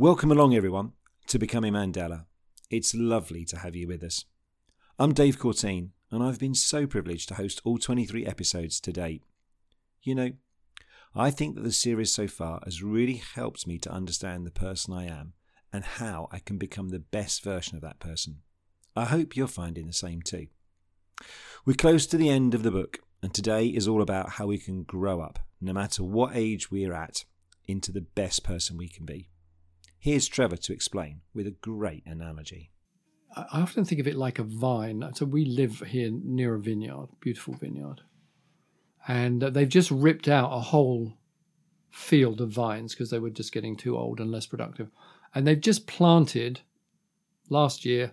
[0.00, 0.92] Welcome along, everyone,
[1.26, 2.26] to Becoming Mandela.
[2.70, 4.26] It's lovely to have you with us.
[4.96, 9.24] I'm Dave Cortine, and I've been so privileged to host all 23 episodes to date.
[10.04, 10.30] You know,
[11.16, 14.94] I think that the series so far has really helped me to understand the person
[14.94, 15.32] I am
[15.72, 18.42] and how I can become the best version of that person.
[18.94, 20.46] I hope you're finding the same too.
[21.66, 24.58] We're close to the end of the book, and today is all about how we
[24.58, 27.24] can grow up, no matter what age we're at,
[27.66, 29.28] into the best person we can be.
[29.98, 32.70] Here's Trevor to explain with a great analogy.
[33.36, 35.04] I often think of it like a vine.
[35.14, 38.02] So we live here near a vineyard, beautiful vineyard.
[39.06, 41.14] And uh, they've just ripped out a whole
[41.90, 44.90] field of vines because they were just getting too old and less productive.
[45.34, 46.60] And they've just planted
[47.48, 48.12] last year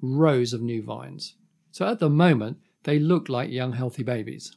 [0.00, 1.34] rows of new vines.
[1.70, 4.56] So at the moment, they look like young, healthy babies.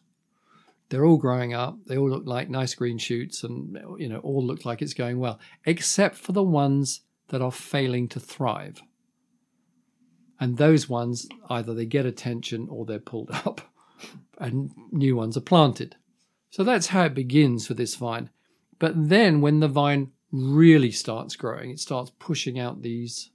[0.89, 1.77] They're all growing up.
[1.85, 5.19] They all look like nice green shoots and, you know, all look like it's going
[5.19, 8.81] well, except for the ones that are failing to thrive.
[10.39, 13.61] And those ones, either they get attention or they're pulled up
[14.39, 15.95] and new ones are planted.
[16.49, 18.29] So that's how it begins for this vine.
[18.79, 23.29] But then when the vine really starts growing, it starts pushing out these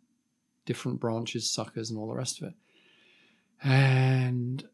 [0.64, 2.55] different branches, suckers, and all the rest of it.
[3.62, 4.66] And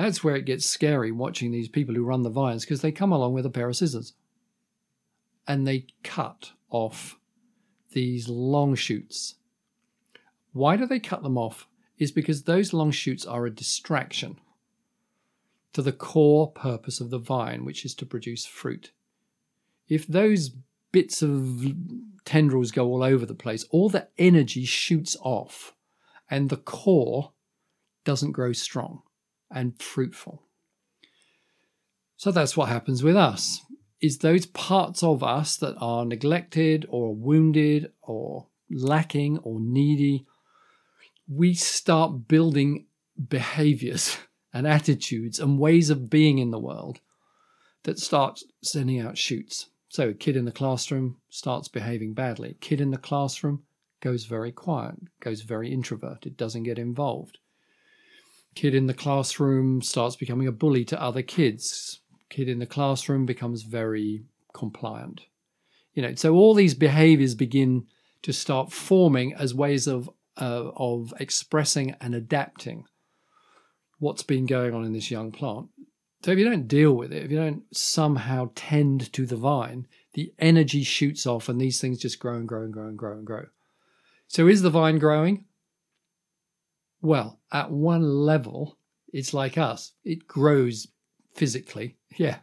[0.00, 3.12] that's where it gets scary watching these people who run the vines because they come
[3.12, 4.14] along with a pair of scissors
[5.46, 7.18] and they cut off
[7.92, 9.34] these long shoots.
[10.52, 11.66] Why do they cut them off?
[11.98, 14.38] Is because those long shoots are a distraction
[15.72, 18.92] to the core purpose of the vine, which is to produce fruit.
[19.88, 20.50] If those
[20.92, 21.74] bits of
[22.24, 25.74] tendrils go all over the place, all the energy shoots off
[26.30, 27.32] and the core
[28.04, 29.02] doesn't grow strong
[29.50, 30.42] and fruitful.
[32.16, 33.62] So that's what happens with us.
[34.00, 40.26] Is those parts of us that are neglected or wounded or lacking or needy,
[41.28, 42.86] we start building
[43.28, 44.16] behaviors
[44.52, 47.00] and attitudes and ways of being in the world
[47.84, 49.66] that start sending out shoots.
[49.88, 52.56] So, a kid in the classroom starts behaving badly.
[52.60, 53.62] Kid in the classroom
[54.00, 57.38] goes very quiet, goes very introverted, doesn't get involved.
[58.54, 62.00] Kid in the classroom starts becoming a bully to other kids.
[62.28, 65.22] Kid in the classroom becomes very compliant.
[65.94, 67.86] You know, so all these behaviors begin
[68.22, 70.10] to start forming as ways of
[70.40, 72.86] uh, of expressing and adapting
[73.98, 75.68] what's been going on in this young plant.
[76.22, 79.86] So if you don't deal with it, if you don't somehow tend to the vine,
[80.14, 83.12] the energy shoots off and these things just grow and grow and grow and grow
[83.12, 83.46] and grow.
[84.28, 85.44] So is the vine growing?
[87.02, 88.78] Well, at one level,
[89.12, 89.92] it's like us.
[90.04, 90.88] It grows
[91.34, 91.96] physically.
[92.16, 92.38] Yeah.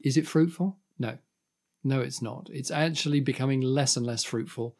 [0.00, 0.78] Is it fruitful?
[0.98, 1.18] No.
[1.82, 2.48] No, it's not.
[2.52, 4.76] It's actually becoming less and less fruitful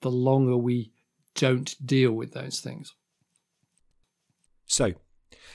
[0.00, 0.92] the longer we
[1.34, 2.94] don't deal with those things.
[4.66, 4.94] So,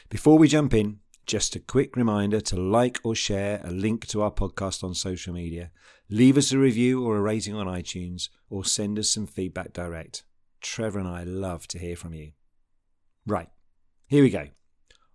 [0.10, 4.22] before we jump in, just a quick reminder to like or share a link to
[4.22, 5.72] our podcast on social media,
[6.10, 10.24] leave us a review or a rating on iTunes, or send us some feedback direct.
[10.62, 12.32] Trevor and I love to hear from you.
[13.26, 13.48] Right,
[14.08, 14.50] here we go.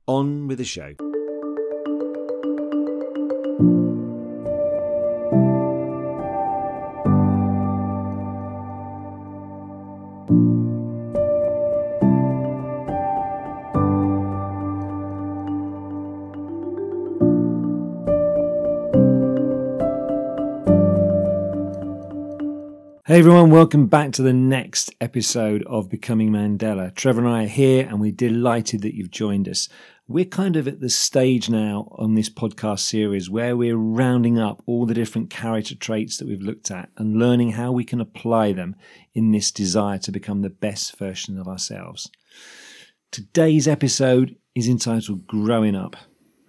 [0.06, 0.94] On with the show.
[23.18, 26.94] Hey everyone, welcome back to the next episode of Becoming Mandela.
[26.94, 29.68] Trevor and I are here and we're delighted that you've joined us.
[30.06, 34.62] We're kind of at the stage now on this podcast series where we're rounding up
[34.66, 38.52] all the different character traits that we've looked at and learning how we can apply
[38.52, 38.76] them
[39.14, 42.08] in this desire to become the best version of ourselves.
[43.10, 45.96] Today's episode is entitled Growing Up.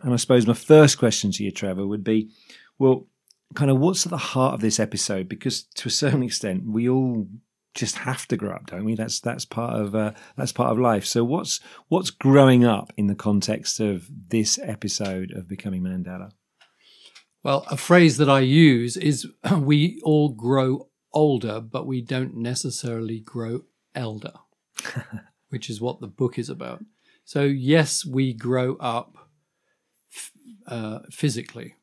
[0.04, 2.30] And I suppose my first question to you, Trevor, would be
[2.78, 3.08] well,
[3.56, 5.28] kind of what's at the heart of this episode?
[5.28, 7.28] Because to a certain extent we all
[7.76, 8.96] just have to grow up don't we?
[8.96, 11.06] That's that's part of uh, that's part of life.
[11.06, 16.32] So what's what's growing up in the context of this episode of becoming mandela?
[17.44, 23.20] Well a phrase that i use is we all grow older but we don't necessarily
[23.20, 23.62] grow
[23.96, 24.34] elder
[25.50, 26.84] which is what the book is about.
[27.24, 29.16] So yes we grow up
[30.68, 31.76] uh, physically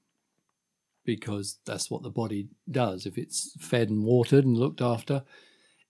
[1.06, 3.06] because that's what the body does.
[3.06, 5.22] If it's fed and watered and looked after,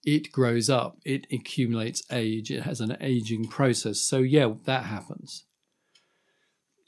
[0.05, 4.01] it grows up, it accumulates age, it has an aging process.
[4.01, 5.45] So, yeah, that happens.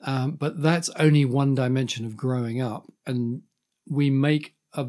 [0.05, 2.87] Um, but that's only one dimension of growing up.
[3.05, 3.43] And
[3.89, 4.87] we make a,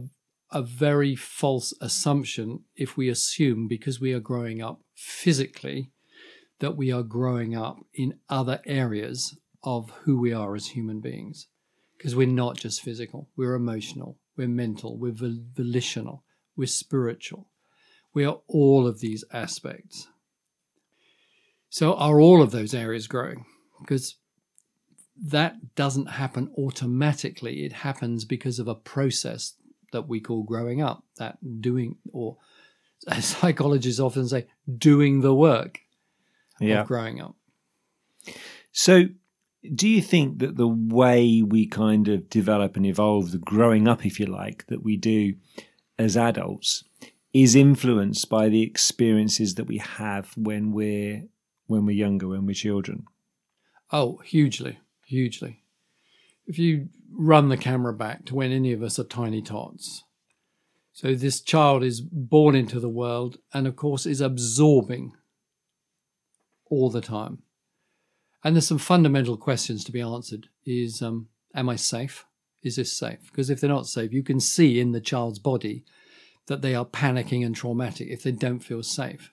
[0.51, 5.91] a very false assumption if we assume because we are growing up physically
[6.59, 11.47] that we are growing up in other areas of who we are as human beings.
[11.99, 16.23] Because we're not just physical, we're emotional, we're mental, we're volitional,
[16.55, 17.49] we're spiritual.
[18.13, 20.07] We are all of these aspects.
[21.69, 23.45] So, are all of those areas growing?
[23.81, 24.15] Because
[25.21, 27.65] that doesn't happen automatically.
[27.65, 29.55] It happens because of a process
[29.91, 32.37] that we call growing up, that doing, or
[33.07, 34.47] as psychologists often say,
[34.77, 35.81] doing the work
[36.61, 36.81] yeah.
[36.81, 37.35] of growing up.
[38.71, 39.05] So,
[39.75, 44.05] do you think that the way we kind of develop and evolve, the growing up,
[44.05, 45.35] if you like, that we do
[45.97, 46.83] as adults,
[47.33, 51.23] is influenced by the experiences that we have when we're
[51.67, 53.05] when we're younger, when we're children?
[53.91, 55.61] Oh, hugely, hugely.
[56.47, 60.03] If you run the camera back to when any of us are tiny tots,
[60.93, 65.13] so this child is born into the world and, of course, is absorbing
[66.69, 67.43] all the time.
[68.43, 70.47] And there's some fundamental questions to be answered.
[70.65, 72.25] Is um, am I safe?
[72.63, 73.19] Is this safe?
[73.31, 75.83] Because if they're not safe, you can see in the child's body
[76.47, 79.31] that they are panicking and traumatic if they don't feel safe.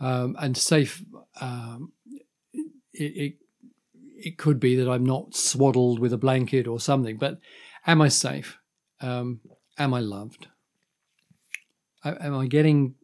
[0.00, 1.04] Um, and safe,
[1.40, 1.92] um,
[2.54, 2.62] it,
[2.94, 3.34] it,
[4.16, 7.18] it could be that I'm not swaddled with a blanket or something.
[7.18, 7.38] But
[7.86, 8.58] am I safe?
[9.00, 9.40] Um,
[9.78, 10.46] am I loved?
[12.04, 12.94] Am I getting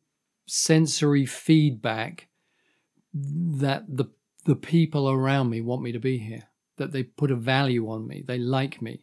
[0.47, 2.29] sensory feedback
[3.13, 4.07] that the
[4.47, 6.45] the people around me want me to be here,
[6.77, 9.03] that they put a value on me, they like me.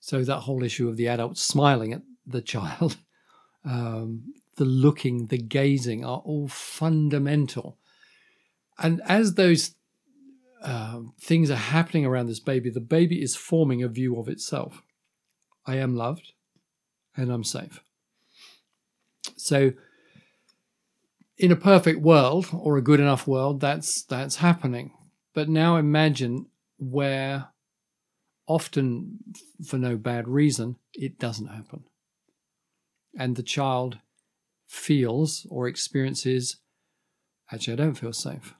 [0.00, 2.96] So that whole issue of the adult smiling at the child,
[3.64, 7.78] um, the looking, the gazing are all fundamental.
[8.78, 9.74] And as those
[10.62, 14.82] uh, things are happening around this baby, the baby is forming a view of itself.
[15.66, 16.32] I am loved
[17.16, 17.80] and I'm safe.
[19.36, 19.72] So
[21.40, 24.92] in a perfect world or a good enough world, that's that's happening.
[25.34, 26.46] But now imagine
[26.78, 27.48] where
[28.46, 29.18] often
[29.66, 31.84] for no bad reason it doesn't happen.
[33.18, 33.98] And the child
[34.66, 36.58] feels or experiences
[37.50, 38.54] actually I don't feel safe.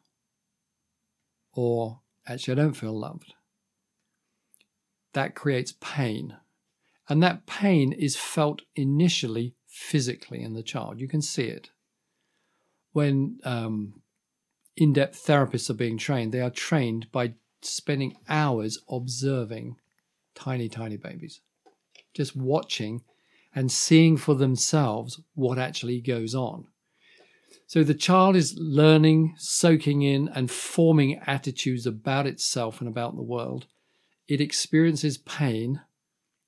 [1.52, 3.34] Or actually I don't feel loved.
[5.12, 6.36] That creates pain.
[7.10, 10.98] And that pain is felt initially physically in the child.
[10.98, 11.70] You can see it
[12.92, 14.02] when um,
[14.76, 19.76] in depth therapists are being trained, they are trained by spending hours observing
[20.34, 21.40] tiny, tiny babies,
[22.14, 23.02] just watching
[23.54, 26.66] and seeing for themselves what actually goes on.
[27.66, 33.22] So the child is learning, soaking in, and forming attitudes about itself and about the
[33.22, 33.66] world.
[34.26, 35.80] It experiences pain.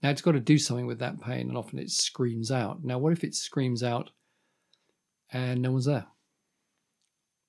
[0.03, 2.83] Now it's got to do something with that pain, and often it screams out.
[2.83, 4.11] Now, what if it screams out
[5.33, 6.07] and no one's there?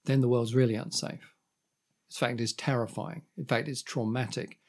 [0.06, 1.34] Then the world's really unsafe.
[2.10, 3.24] In fact, it's terrifying.
[3.38, 4.60] In fact, it's traumatic.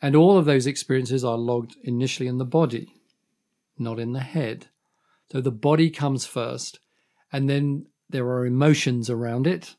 [0.00, 2.94] And all of those experiences are logged initially in the body,
[3.78, 4.68] not in the head.
[5.30, 6.78] So the body comes first,
[7.32, 9.74] and then there are emotions around it.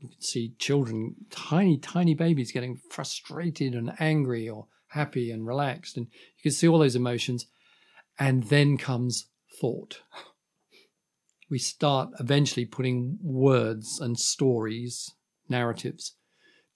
[0.00, 5.96] You can see children, tiny, tiny babies getting frustrated and angry or happy and relaxed.
[5.96, 7.46] And you can see all those emotions.
[8.18, 9.26] And then comes
[9.60, 10.00] thought
[11.52, 15.12] we start eventually putting words and stories,
[15.50, 16.14] narratives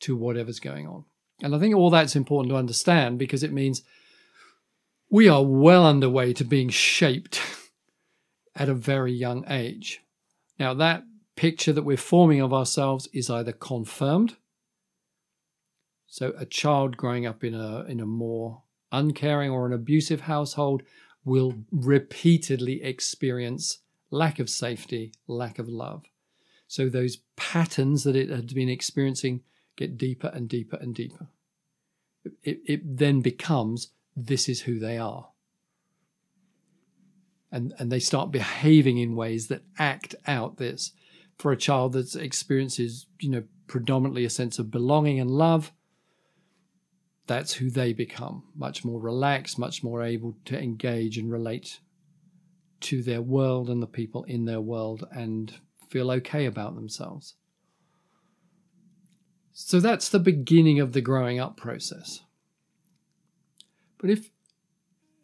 [0.01, 1.03] to whatever's going on.
[1.43, 3.83] And I think all that's important to understand because it means
[5.09, 7.41] we are well underway to being shaped
[8.55, 10.03] at a very young age.
[10.59, 11.05] Now, that
[11.37, 14.37] picture that we're forming of ourselves is either confirmed.
[16.07, 20.83] So, a child growing up in a, in a more uncaring or an abusive household
[21.25, 23.79] will repeatedly experience
[24.11, 26.05] lack of safety, lack of love.
[26.69, 29.43] So those patterns that it had been experiencing
[29.77, 31.29] get deeper and deeper and deeper.
[32.43, 35.29] It, it then becomes this is who they are.
[37.53, 40.93] And, and they start behaving in ways that act out this.
[41.39, 45.73] For a child that experiences, you know, predominantly a sense of belonging and love,
[47.27, 48.45] that's who they become.
[48.57, 51.81] Much more relaxed, much more able to engage and relate
[52.81, 55.53] to their world and the people in their world and
[55.89, 57.35] feel okay about themselves.
[59.53, 62.21] So that's the beginning of the growing up process.
[63.99, 64.31] But if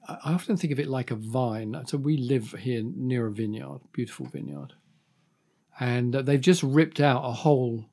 [0.08, 1.80] I often think of it like a vine.
[1.86, 4.72] So we live here near a vineyard, beautiful vineyard.
[5.78, 7.86] And they've just ripped out a whole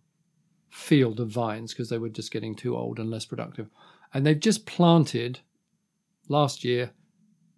[0.69, 3.69] field of vines because they were just getting too old and less productive.
[4.13, 5.39] And they've just planted
[6.27, 6.91] last year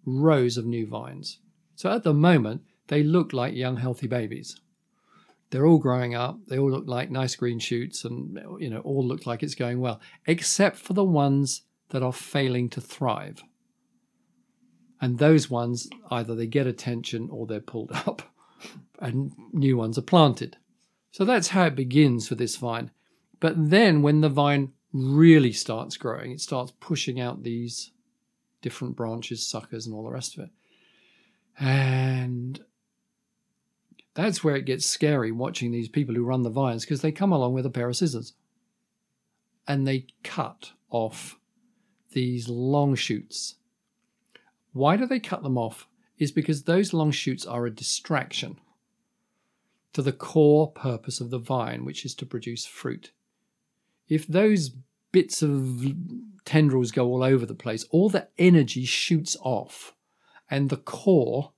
[0.04, 1.38] rows of new vines
[1.74, 4.60] So at the moment, they look like young, healthy babies.
[5.50, 6.38] They're all growing up.
[6.48, 9.80] They all look like nice green shoots and, you know, all look like it's going
[9.80, 13.42] well, except for the ones that are failing to thrive.
[15.00, 18.22] And those ones, either they get attention or they're pulled up
[18.98, 20.56] and new ones are planted.
[21.10, 22.90] So that's how it begins for this vine.
[23.40, 27.90] But then when the vine really starts growing, it starts pushing out these
[28.62, 30.50] different branches, suckers, and all the rest of it.
[31.58, 32.64] And
[34.14, 37.32] that's where it gets scary watching these people who run the vines because they come
[37.32, 38.34] along with a pair of scissors
[39.66, 41.38] and they cut off
[42.12, 43.56] these long shoots.
[44.72, 45.86] Why do they cut them off?
[46.18, 48.58] Is because those long shoots are a distraction
[49.92, 53.12] to the core purpose of the vine, which is to produce fruit.
[54.08, 54.70] If those
[55.10, 55.92] bits of
[56.44, 59.94] tendrils go all over the place, all the energy shoots off,
[60.52, 61.52] and the core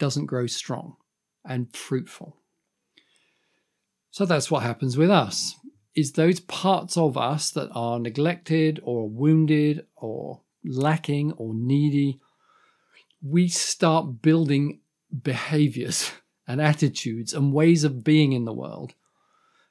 [0.00, 0.96] doesn't grow strong
[1.44, 2.36] and fruitful.
[4.10, 5.54] So that's what happens with us.
[5.94, 12.18] Is those parts of us that are neglected or wounded or lacking or needy,
[13.22, 14.80] we start building
[15.22, 16.10] behaviors
[16.48, 18.94] and attitudes and ways of being in the world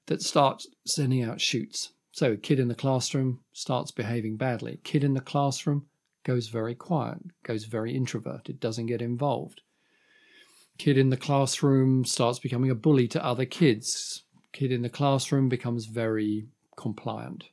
[0.05, 1.91] that start sending out shoots.
[2.13, 4.79] So, a kid in the classroom starts behaving badly.
[4.85, 5.87] Kid in the classroom
[6.25, 9.61] goes very quiet, goes very introverted, doesn't get involved.
[10.77, 14.23] Kid in the classroom starts becoming a bully to other kids.
[14.51, 17.45] Kid in the classroom becomes very compliant.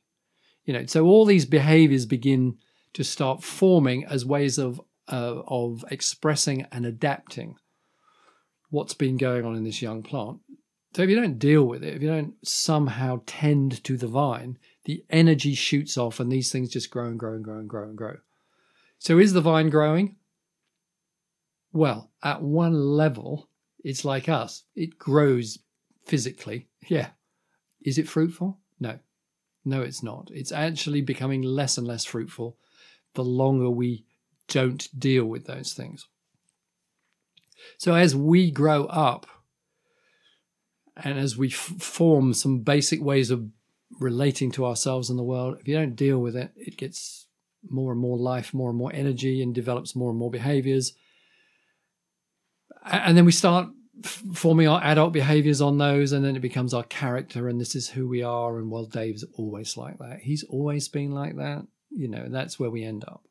[0.65, 2.57] You know, so all these behaviors begin
[2.93, 7.57] to start forming as ways of uh, of expressing and adapting
[8.69, 10.39] what's been going on in this young plant.
[10.95, 14.57] So if you don't deal with it, if you don't somehow tend to the vine,
[14.85, 17.83] the energy shoots off and these things just grow and grow and grow and grow
[17.83, 18.17] and grow.
[19.03, 20.15] So is the vine growing?
[21.73, 23.49] Well, at one level,
[23.83, 24.63] it's like us.
[24.77, 25.59] It grows
[26.05, 26.69] physically.
[26.87, 27.09] Yeah.
[27.81, 28.59] Is it fruitful?
[28.79, 28.99] No.
[29.65, 30.29] No, it's not.
[30.33, 32.55] It's actually becoming less and less fruitful
[33.13, 34.05] the longer we
[34.47, 36.07] don't deal with those things.
[37.77, 39.27] So as we grow up,
[40.95, 43.49] and as we f- form some basic ways of
[43.99, 47.27] relating to ourselves and the world, if you don't deal with it, it gets
[47.69, 50.93] more and more life, more and more energy, and develops more and more behaviors.
[52.85, 53.69] And then we start
[54.03, 57.75] f- forming our adult behaviors on those, and then it becomes our character, and this
[57.75, 58.57] is who we are.
[58.57, 60.19] And well, Dave's always like that.
[60.21, 61.65] He's always been like that.
[61.89, 63.23] You know, that's where we end up.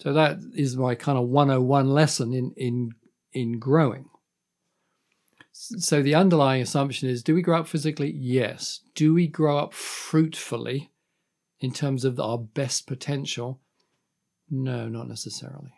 [0.00, 2.92] So that is my kind of 101 lesson in in
[3.32, 4.06] in growing.
[5.52, 8.12] So the underlying assumption is do we grow up physically?
[8.12, 8.80] Yes.
[8.94, 10.90] Do we grow up fruitfully
[11.60, 13.60] in terms of our best potential?
[14.50, 15.72] No, not necessarily.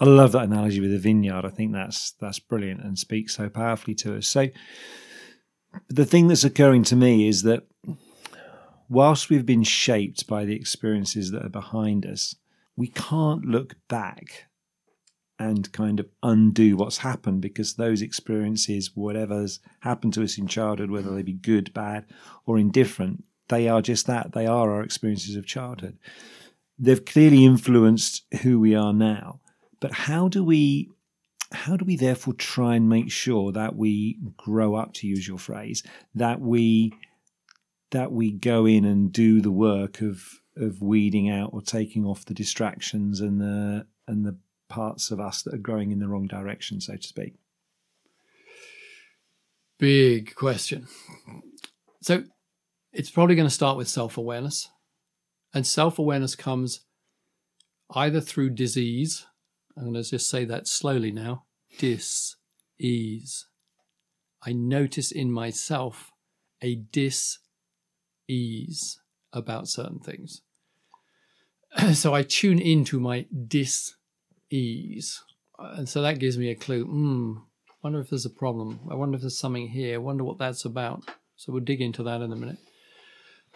[0.00, 1.44] I love that analogy with the vineyard.
[1.44, 4.28] I think that's that's brilliant and speaks so powerfully to us.
[4.28, 4.48] So
[5.88, 7.64] the thing that's occurring to me is that
[8.88, 12.36] whilst we've been shaped by the experiences that are behind us,
[12.76, 14.46] we can't look back
[15.38, 20.90] and kind of undo what's happened because those experiences, whatever's happened to us in childhood,
[20.90, 22.04] whether they be good, bad,
[22.44, 24.32] or indifferent, they are just that.
[24.32, 25.98] They are our experiences of childhood.
[26.78, 29.40] They've clearly influenced who we are now.
[29.80, 30.90] But how do we
[31.50, 35.38] how do we therefore try and make sure that we grow up to use your
[35.38, 35.82] phrase,
[36.14, 36.92] that we
[37.90, 42.24] that we go in and do the work of of weeding out or taking off
[42.24, 44.36] the distractions and the and the
[44.68, 47.34] parts of us that are growing in the wrong direction, so to speak?
[49.78, 50.86] Big question.
[52.02, 52.24] So
[52.92, 54.68] it's probably going to start with self awareness.
[55.54, 56.80] And self awareness comes
[57.94, 59.26] either through disease.
[59.76, 61.44] I'm going to just say that slowly now
[61.78, 62.36] dis
[62.78, 63.46] ease.
[64.42, 66.12] I notice in myself
[66.62, 67.38] a dis
[68.28, 69.00] ease
[69.32, 70.42] about certain things.
[71.94, 73.94] so I tune into my dis
[74.50, 75.22] ease.
[75.58, 76.84] And so that gives me a clue.
[76.84, 77.34] Hmm,
[77.82, 78.80] wonder if there's a problem.
[78.90, 79.94] I wonder if there's something here.
[79.94, 81.10] I wonder what that's about.
[81.36, 82.58] So we'll dig into that in a minute.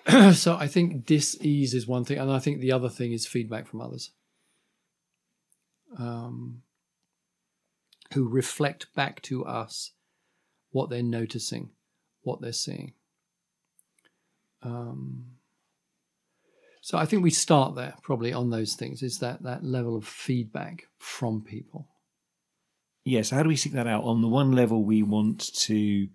[0.32, 3.66] so I think dis-ease is one thing, and I think the other thing is feedback
[3.66, 4.10] from others,
[5.98, 6.62] um,
[8.14, 9.92] who reflect back to us
[10.70, 11.70] what they're noticing,
[12.22, 12.94] what they're seeing.
[14.62, 15.26] Um,
[16.80, 19.02] so I think we start there probably on those things.
[19.02, 21.88] Is that that level of feedback from people?
[23.04, 23.30] Yes.
[23.30, 24.04] How do we seek that out?
[24.04, 26.08] On the one level, we want to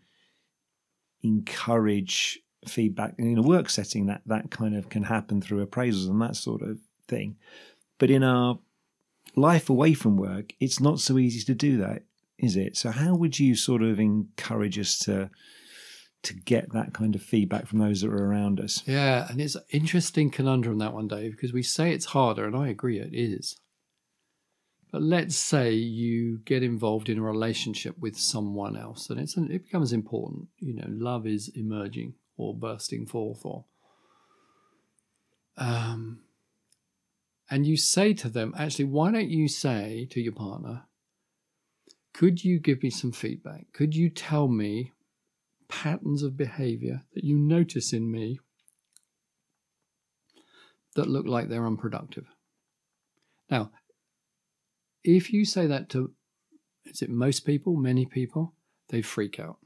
[1.23, 4.05] encourage feedback in a work setting.
[4.07, 7.37] That that kind of can happen through appraisals and that sort of thing.
[7.97, 8.59] But in our
[9.35, 12.03] life away from work, it's not so easy to do that,
[12.37, 12.77] is it?
[12.77, 15.29] So how would you sort of encourage us to
[16.23, 18.83] to get that kind of feedback from those that are around us?
[18.85, 22.55] Yeah, and it's an interesting conundrum that one, Dave, because we say it's harder, and
[22.55, 23.55] I agree it is.
[24.91, 29.65] But let's say you get involved in a relationship with someone else, and it's it
[29.65, 30.47] becomes important.
[30.59, 33.65] You know, love is emerging or bursting forth, or
[35.57, 36.21] um,
[37.49, 40.83] and you say to them, actually, why don't you say to your partner,
[42.13, 43.67] could you give me some feedback?
[43.73, 44.93] Could you tell me
[45.67, 48.39] patterns of behavior that you notice in me
[50.95, 52.25] that look like they're unproductive?
[53.49, 53.71] Now,
[55.03, 56.11] if you say that to,
[56.85, 58.53] is it most people, many people,
[58.89, 59.57] they freak out.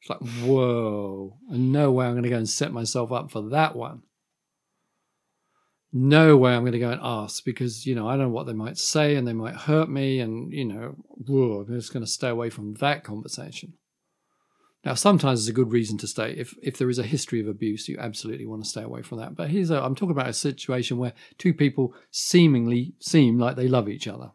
[0.00, 3.76] It's like, whoa, no way I'm going to go and set myself up for that
[3.76, 4.02] one
[5.92, 8.46] no way I'm going to go and ask because, you know, I don't know what
[8.46, 10.20] they might say and they might hurt me.
[10.20, 13.74] And, you know, whoa, I'm just going to stay away from that conversation.
[14.84, 16.32] Now, sometimes it's a good reason to stay.
[16.32, 19.18] If, if there is a history of abuse, you absolutely want to stay away from
[19.18, 19.34] that.
[19.34, 23.68] But here's a, I'm talking about a situation where two people seemingly seem like they
[23.68, 24.30] love each other.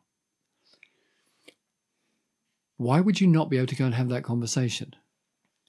[2.78, 4.94] Why would you not be able to go and have that conversation?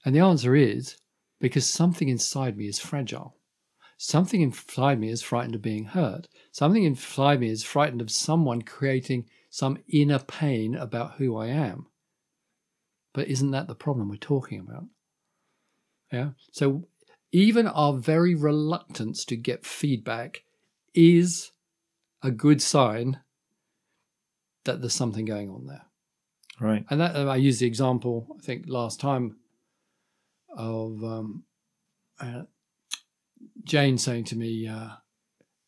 [0.07, 0.95] And the answer is
[1.41, 3.35] because something inside me is fragile.
[3.97, 6.29] Something inside me is frightened of being hurt.
[6.53, 11.87] Something inside me is frightened of someone creating some inner pain about who I am.
[13.13, 14.85] But isn't that the problem we're talking about?
[16.09, 16.29] Yeah.
[16.53, 16.87] So
[17.33, 20.43] even our very reluctance to get feedback
[20.95, 21.51] is
[22.23, 23.19] a good sign
[24.63, 25.83] that there's something going on there.
[26.61, 26.85] Right.
[26.89, 29.35] And that I used the example I think last time
[30.57, 31.43] of um,
[32.19, 32.41] uh,
[33.63, 34.89] Jane saying to me, uh,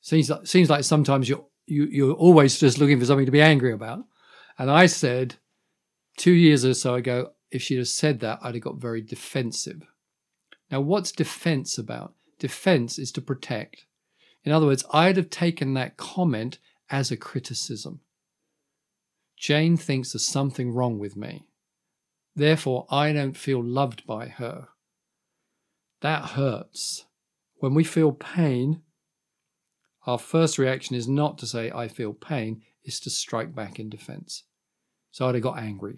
[0.02, 3.26] "Seems like seems like sometimes you're you, are you are always just looking for something
[3.26, 4.04] to be angry about."
[4.58, 5.36] And I said,
[6.18, 9.82] two years or so ago, if she'd have said that, I'd have got very defensive.
[10.70, 12.14] Now, what's defense about?
[12.38, 13.86] Defense is to protect.
[14.44, 18.02] In other words, I'd have taken that comment as a criticism.
[19.38, 21.46] Jane thinks there's something wrong with me.
[22.36, 24.68] Therefore, I don't feel loved by her.
[26.02, 27.06] That hurts.
[27.58, 28.82] When we feel pain,
[30.06, 33.90] our first reaction is not to say, I feel pain, is to strike back in
[33.90, 34.44] defense.
[35.12, 35.98] So I'd have got angry,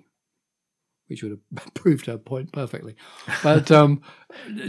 [1.08, 2.96] which would have proved her point perfectly.
[3.44, 4.02] But um,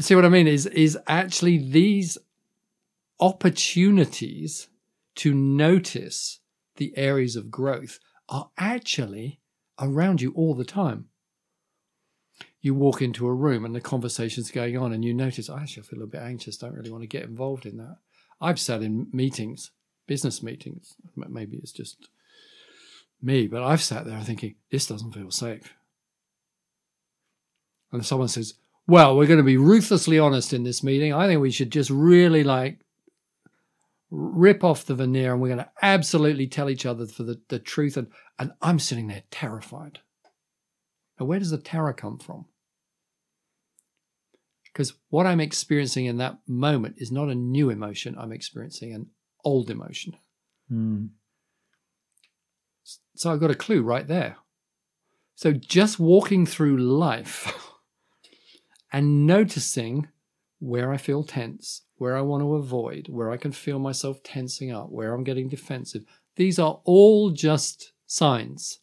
[0.01, 2.19] see what I mean is, is actually these
[3.21, 4.69] opportunities
[5.15, 6.41] to notice
[6.77, 9.41] the areas of growth are actually
[9.79, 11.07] around you all the time
[12.63, 15.83] you walk into a room and the conversation's going on and you notice, oh, actually,
[15.83, 17.97] I feel a bit anxious, don't really want to get involved in that.
[18.41, 19.73] I've sat in meetings,
[20.07, 22.09] business meetings, maybe it's just
[23.21, 25.75] me, but I've sat there thinking, this doesn't feel safe.
[27.91, 28.55] And someone says,
[28.87, 31.13] well, we're going to be ruthlessly honest in this meeting.
[31.13, 32.79] I think we should just really like
[34.11, 37.59] rip off the veneer and we're going to absolutely tell each other for the, the
[37.59, 37.97] truth.
[37.97, 39.99] And, and I'm sitting there terrified.
[41.19, 42.47] Now, where does the terror come from?
[44.73, 49.07] Because what I'm experiencing in that moment is not a new emotion, I'm experiencing an
[49.45, 50.17] old emotion.
[50.71, 51.11] Mm.
[53.15, 54.37] So I've got a clue right there.
[55.35, 57.53] So just walking through life
[58.93, 60.09] and noticing
[60.59, 64.71] where I feel tense, where I want to avoid, where I can feel myself tensing
[64.71, 66.05] up, where I'm getting defensive,
[66.37, 68.79] these are all just signs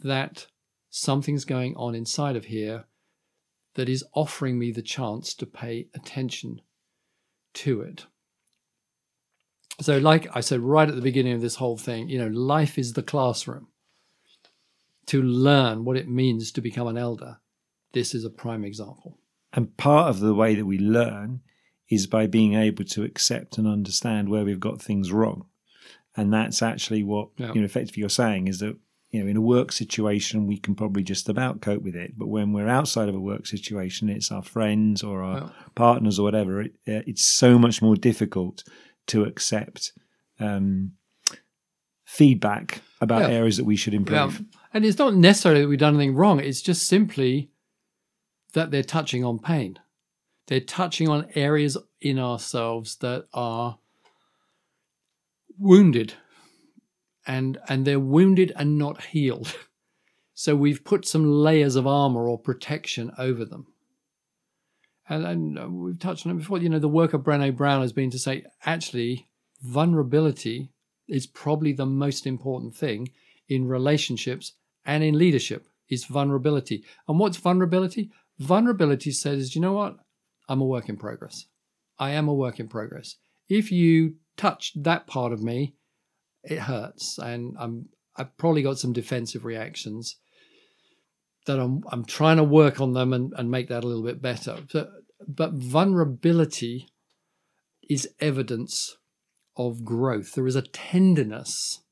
[0.00, 0.46] that
[0.90, 2.84] something's going on inside of here
[3.80, 6.60] that is offering me the chance to pay attention
[7.54, 8.04] to it.
[9.80, 12.78] So, like I said right at the beginning of this whole thing, you know, life
[12.78, 13.68] is the classroom.
[15.06, 17.38] To learn what it means to become an elder,
[17.94, 19.18] this is a prime example.
[19.54, 21.40] And part of the way that we learn
[21.88, 25.46] is by being able to accept and understand where we've got things wrong.
[26.14, 27.54] And that's actually what, yeah.
[27.54, 28.76] you know, effectively you're saying is that
[29.10, 32.16] you know, in a work situation, we can probably just about cope with it.
[32.16, 36.22] But when we're outside of a work situation, it's our friends or our partners or
[36.22, 36.60] whatever.
[36.60, 38.62] It, it's so much more difficult
[39.08, 39.92] to accept
[40.38, 40.92] um,
[42.04, 43.36] feedback about yeah.
[43.36, 44.40] areas that we should improve.
[44.40, 44.58] Yeah.
[44.72, 46.38] And it's not necessarily that we've done anything wrong.
[46.38, 47.50] It's just simply
[48.52, 49.78] that they're touching on pain.
[50.46, 53.78] They're touching on areas in ourselves that are
[55.58, 56.14] wounded
[57.30, 59.54] and and they're wounded and not healed.
[60.32, 63.66] So we've put some layers of armor or protection over them.
[65.06, 66.56] And, and we've touched on it before.
[66.56, 69.28] You know, the work of Brené Brown has been to say actually
[69.60, 70.70] vulnerability
[71.08, 73.10] is probably the most important thing
[73.50, 74.54] in relationships
[74.86, 76.84] and in leadership is vulnerability.
[77.06, 78.10] And what's vulnerability?
[78.38, 79.98] Vulnerability says, you know what?
[80.48, 81.44] I'm a work in progress.
[81.98, 83.16] I am a work in progress.
[83.46, 85.74] If you touch that part of me,
[86.44, 87.18] it hurts.
[87.18, 90.16] And I'm I've probably got some defensive reactions
[91.46, 94.22] that I'm I'm trying to work on them and, and make that a little bit
[94.22, 94.58] better.
[94.72, 94.90] But,
[95.26, 96.88] but vulnerability
[97.88, 98.96] is evidence
[99.56, 100.34] of growth.
[100.34, 101.82] There is a tenderness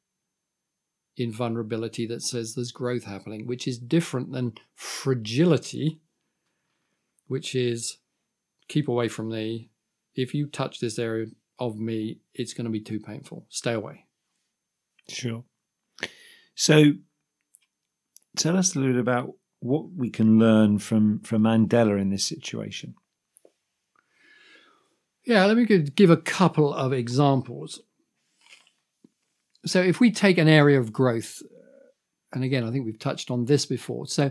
[1.16, 6.00] in vulnerability that says there's growth happening, which is different than fragility,
[7.26, 7.98] which is
[8.68, 9.70] keep away from me.
[10.14, 11.26] If you touch this area
[11.58, 13.46] of me, it's going to be too painful.
[13.48, 14.04] Stay away.
[15.08, 15.44] Sure.
[16.54, 16.92] So
[18.36, 22.24] tell us a little bit about what we can learn from, from Mandela in this
[22.24, 22.94] situation.
[25.24, 27.82] Yeah, let me give a couple of examples.
[29.66, 31.42] So, if we take an area of growth,
[32.32, 34.06] and again, I think we've touched on this before.
[34.06, 34.30] So,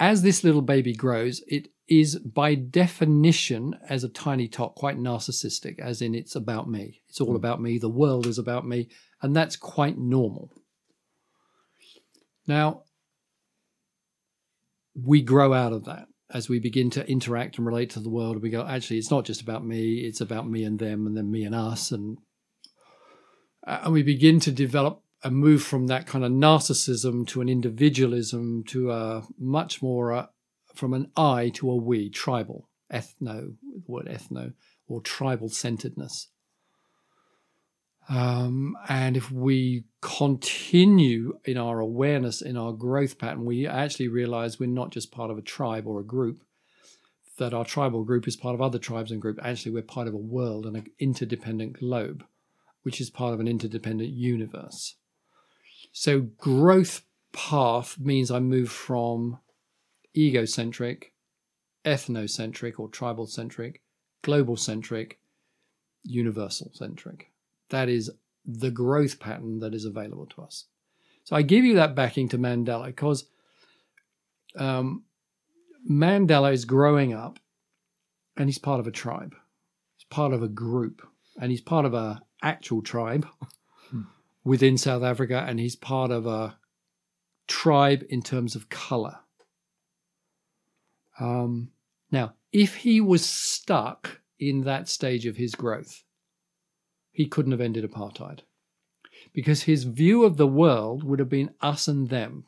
[0.00, 5.78] as this little baby grows, it is by definition, as a tiny tot, quite narcissistic,
[5.78, 7.02] as in it's about me.
[7.08, 7.36] It's all hmm.
[7.36, 7.78] about me.
[7.78, 8.88] The world is about me.
[9.24, 10.52] And that's quite normal.
[12.46, 12.82] Now,
[14.94, 18.42] we grow out of that as we begin to interact and relate to the world,
[18.42, 21.30] we go, actually, it's not just about me, it's about me and them, and then
[21.30, 21.90] me and us.
[21.90, 22.18] And,
[23.66, 27.48] uh, and we begin to develop and move from that kind of narcissism to an
[27.48, 30.26] individualism to a much more uh,
[30.74, 34.52] from an I to a we, tribal, ethno, the word ethno,
[34.86, 36.28] or tribal centeredness.
[38.08, 44.60] Um, and if we continue in our awareness, in our growth pattern, we actually realize
[44.60, 46.44] we're not just part of a tribe or a group,
[47.38, 49.40] that our tribal group is part of other tribes and groups.
[49.42, 52.24] Actually, we're part of a world and an interdependent globe,
[52.82, 54.96] which is part of an interdependent universe.
[55.92, 59.38] So, growth path means I move from
[60.16, 61.12] egocentric,
[61.84, 63.82] ethnocentric or tribal centric,
[64.22, 65.18] global centric,
[66.02, 67.33] universal centric.
[67.74, 68.08] That is
[68.46, 70.66] the growth pattern that is available to us.
[71.24, 73.24] So I give you that backing to Mandela because
[74.56, 75.02] um,
[75.90, 77.40] Mandela is growing up
[78.36, 79.34] and he's part of a tribe.
[79.96, 81.02] He's part of a group
[81.40, 83.26] and he's part of a actual tribe
[83.90, 84.02] hmm.
[84.44, 86.56] within South Africa and he's part of a
[87.48, 89.16] tribe in terms of color.
[91.18, 91.72] Um,
[92.12, 96.04] now, if he was stuck in that stage of his growth,
[97.14, 98.40] he couldn't have ended apartheid.
[99.32, 102.44] Because his view of the world would have been us and them.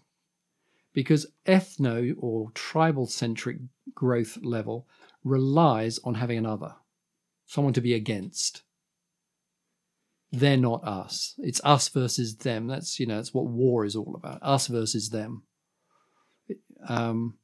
[0.92, 3.58] Because ethno or tribal centric
[3.94, 4.88] growth level
[5.22, 6.74] relies on having another,
[7.46, 8.62] someone to be against.
[10.32, 11.34] They're not us.
[11.38, 12.66] It's us versus them.
[12.66, 14.40] That's you know that's what war is all about.
[14.42, 15.44] Us versus them.
[16.88, 17.38] Um,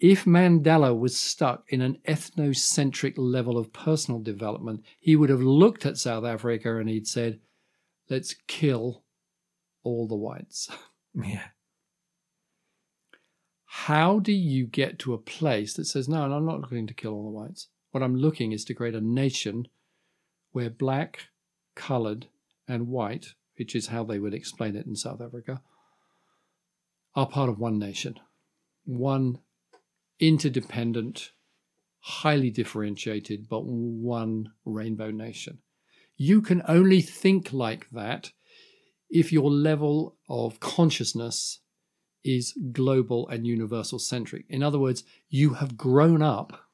[0.00, 5.84] if Mandela was stuck in an ethnocentric level of personal development, he would have looked
[5.84, 7.38] at South Africa and he'd said,
[8.08, 9.04] let's kill
[9.84, 10.68] all the whites.
[11.12, 11.48] Yeah.
[13.64, 17.14] How do you get to a place that says, no, I'm not looking to kill
[17.14, 17.66] all the whites?
[17.90, 19.66] What I'm looking is to create a nation
[20.52, 21.26] where black,
[21.74, 22.28] colored,
[22.68, 25.62] and white, which is how they would explain it in South Africa,
[27.16, 28.20] are part of one nation,
[28.84, 29.40] one
[30.20, 31.32] interdependent,
[32.00, 35.58] highly differentiated, but one rainbow nation.
[36.16, 38.32] You can only think like that
[39.08, 41.60] if your level of consciousness
[42.22, 44.44] is global and universal centric.
[44.48, 46.68] In other words, you have grown up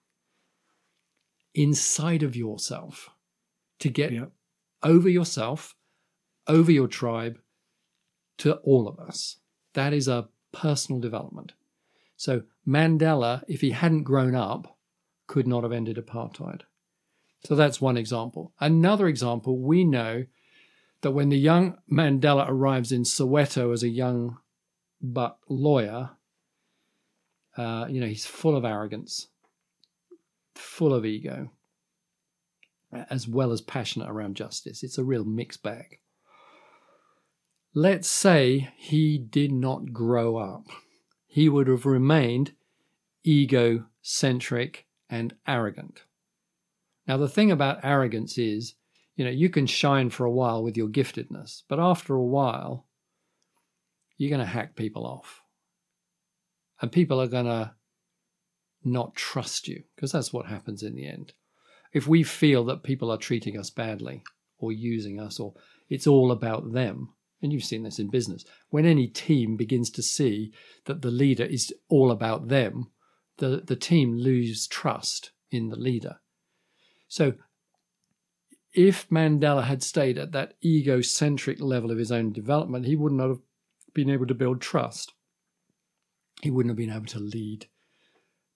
[1.54, 3.08] inside of yourself
[3.78, 4.12] to get
[4.82, 5.76] over yourself,
[6.46, 7.38] over your tribe,
[8.38, 9.38] to all of us.
[9.74, 11.52] That is a personal development.
[12.16, 14.76] So Mandela, if he hadn't grown up,
[15.26, 16.62] could not have ended apartheid.
[17.44, 18.52] So that's one example.
[18.58, 20.26] Another example, we know
[21.02, 24.38] that when the young Mandela arrives in Soweto as a young
[25.00, 26.10] but lawyer,
[27.56, 29.28] uh, you know, he's full of arrogance,
[30.54, 31.50] full of ego,
[33.10, 34.82] as well as passionate around justice.
[34.82, 35.98] It's a real mixed bag.
[37.74, 40.66] Let's say he did not grow up
[41.36, 42.52] he would have remained
[43.26, 46.04] egocentric and arrogant.
[47.06, 48.72] Now, the thing about arrogance is,
[49.16, 52.86] you know, you can shine for a while with your giftedness, but after a while,
[54.16, 55.42] you're going to hack people off.
[56.80, 57.72] And people are going to
[58.82, 61.34] not trust you because that's what happens in the end.
[61.92, 64.24] If we feel that people are treating us badly,
[64.58, 65.52] or using us or
[65.90, 67.10] it's all about them.
[67.42, 68.44] And you've seen this in business.
[68.70, 70.52] When any team begins to see
[70.86, 72.90] that the leader is all about them,
[73.38, 76.16] the, the team lose trust in the leader.
[77.08, 77.34] So
[78.72, 83.28] if Mandela had stayed at that egocentric level of his own development, he would not
[83.28, 83.40] have
[83.94, 85.14] been able to build trust.
[86.42, 87.66] He wouldn't have been able to lead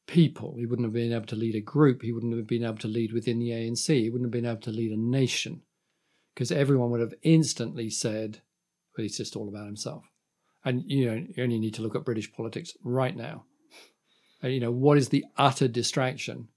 [0.06, 0.56] people.
[0.58, 2.02] He wouldn't have been able to lead a group.
[2.02, 3.86] He wouldn't have been able to lead within the ANC.
[3.86, 5.62] He wouldn't have been able to lead a nation
[6.34, 8.42] because everyone would have instantly said,
[8.96, 10.04] well, he's just all about himself.
[10.64, 13.44] And you know, you only need to look at British politics right now.
[14.42, 16.48] And, you know, what is the utter distraction?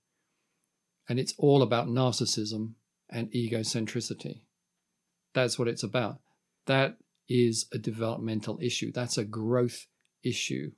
[1.09, 2.73] And it's all about narcissism
[3.09, 4.41] and egocentricity.
[5.33, 6.19] That's what it's about.
[6.65, 8.91] That is a developmental issue.
[8.91, 9.87] That's a growth
[10.23, 10.71] issue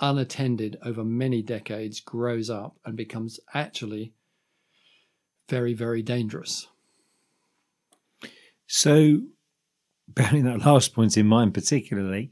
[0.00, 4.12] unattended over many decades grows up and becomes actually
[5.48, 6.66] very, very dangerous.
[8.66, 9.20] So,
[10.08, 12.30] bearing that last point in mind, particularly,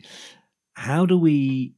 [0.75, 1.75] how do we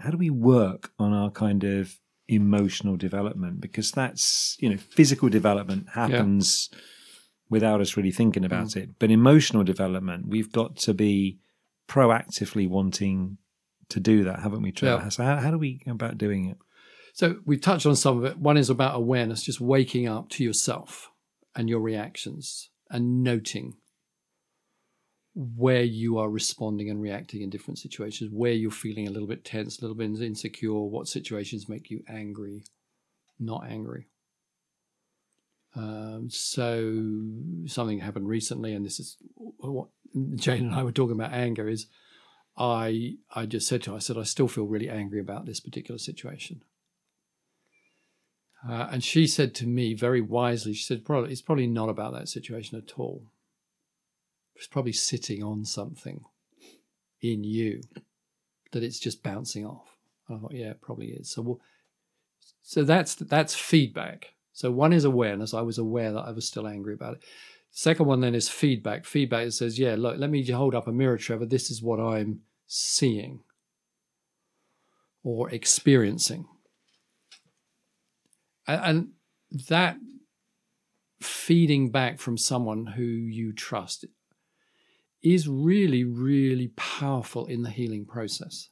[0.00, 3.60] how do we work on our kind of emotional development?
[3.60, 6.78] Because that's you know physical development happens yeah.
[7.50, 8.76] without us really thinking about mm.
[8.76, 11.38] it, but emotional development we've got to be
[11.88, 13.38] proactively wanting
[13.88, 15.04] to do that, haven't we, Trevor?
[15.04, 15.08] Yeah.
[15.10, 16.58] So how, how do we go about doing it?
[17.14, 18.38] So we've touched on some of it.
[18.38, 21.10] One is about awareness, just waking up to yourself
[21.54, 23.74] and your reactions and noting
[25.38, 29.44] where you are responding and reacting in different situations, where you're feeling a little bit
[29.44, 32.64] tense, a little bit insecure, what situations make you angry,
[33.38, 34.06] not angry.
[35.74, 37.02] Um, so
[37.66, 39.88] something happened recently, and this is what
[40.36, 41.86] Jane and I were talking about anger is
[42.56, 45.60] I I just said to her, I said, I still feel really angry about this
[45.60, 46.62] particular situation.
[48.66, 52.14] Uh, and she said to me very wisely, she said, probably, it's probably not about
[52.14, 53.26] that situation at all.
[54.56, 56.24] It's probably sitting on something
[57.20, 57.82] in you
[58.72, 59.96] that it's just bouncing off.
[60.28, 61.30] I thought, yeah, it probably is.
[61.30, 61.60] So, we'll,
[62.62, 64.34] so that's that's feedback.
[64.52, 65.54] So one is awareness.
[65.54, 67.24] I was aware that I was still angry about it.
[67.70, 69.04] Second one then is feedback.
[69.04, 71.44] Feedback says, yeah, look, let me hold up a mirror, Trevor.
[71.44, 73.40] This is what I'm seeing
[75.22, 76.46] or experiencing.
[78.66, 79.10] And
[79.68, 79.98] that
[81.20, 84.06] feeding back from someone who you trust
[85.34, 88.68] is really, really powerful in the healing process.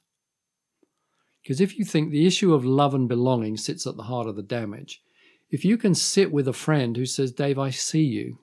[1.42, 4.36] Because if you think the issue of love and belonging sits at the heart of
[4.36, 5.02] the damage,
[5.50, 8.38] if you can sit with a friend who says, Dave, I see you,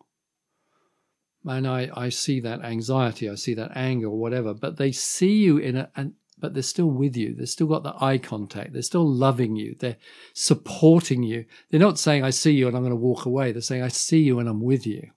[1.46, 5.38] and I, I see that anxiety, I see that anger or whatever, but they see
[5.38, 7.34] you in a, and, but they're still with you.
[7.34, 8.74] They've still got the eye contact.
[8.74, 9.76] They're still loving you.
[9.80, 9.98] They're
[10.34, 11.46] supporting you.
[11.70, 13.52] They're not saying, I see you and I'm going to walk away.
[13.52, 15.12] They're saying, I see you and I'm with you.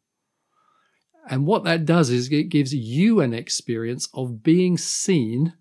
[1.29, 5.55] And what that does is it gives you an experience of being seen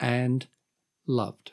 [0.00, 0.46] and
[1.06, 1.52] loved.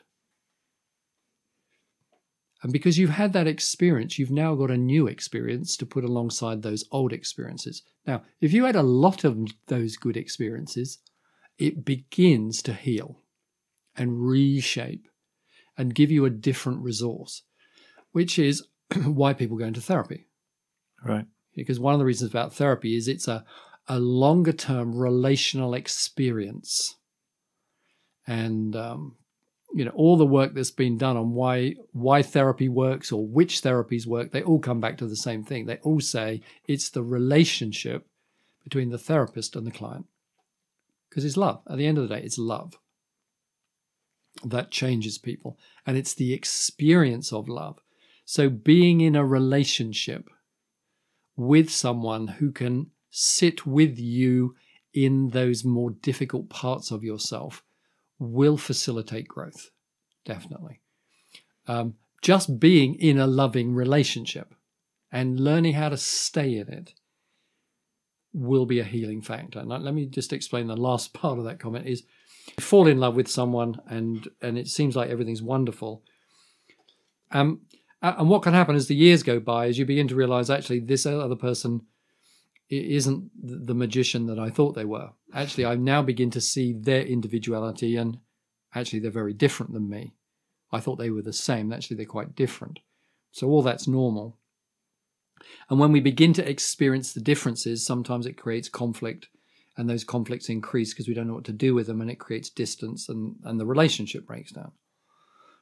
[2.62, 6.62] And because you've had that experience, you've now got a new experience to put alongside
[6.62, 7.82] those old experiences.
[8.06, 10.98] Now, if you had a lot of those good experiences,
[11.58, 13.20] it begins to heal
[13.96, 15.08] and reshape
[15.76, 17.42] and give you a different resource,
[18.12, 18.64] which is
[19.04, 20.26] why people go into therapy.
[21.04, 21.26] Right.
[21.54, 23.44] Because one of the reasons about therapy is it's a,
[23.88, 26.96] a longer term relational experience.
[28.26, 29.16] And um,
[29.74, 33.62] you know all the work that's been done on why why therapy works or which
[33.62, 35.66] therapies work they all come back to the same thing.
[35.66, 38.06] They all say it's the relationship
[38.62, 40.06] between the therapist and the client.
[41.08, 41.60] Because it's love.
[41.68, 42.78] At the end of the day it's love
[44.44, 47.80] that changes people and it's the experience of love.
[48.24, 50.28] So being in a relationship
[51.36, 54.54] with someone who can sit with you
[54.92, 57.62] in those more difficult parts of yourself
[58.18, 59.70] will facilitate growth,
[60.24, 60.80] definitely.
[61.66, 64.54] Um, just being in a loving relationship
[65.10, 66.94] and learning how to stay in it
[68.32, 69.62] will be a healing factor.
[69.62, 72.04] Let me just explain the last part of that comment is
[72.58, 76.02] fall in love with someone and and it seems like everything's wonderful.
[77.30, 77.62] Um,
[78.02, 80.80] and what can happen as the years go by is you begin to realize actually
[80.80, 81.82] this other person
[82.68, 85.10] isn't the magician that I thought they were.
[85.34, 88.18] Actually, I now begin to see their individuality, and
[88.74, 90.14] actually, they're very different than me.
[90.72, 91.72] I thought they were the same.
[91.72, 92.78] Actually, they're quite different.
[93.30, 94.38] So, all that's normal.
[95.68, 99.28] And when we begin to experience the differences, sometimes it creates conflict,
[99.76, 102.18] and those conflicts increase because we don't know what to do with them, and it
[102.18, 104.72] creates distance, and, and the relationship breaks down.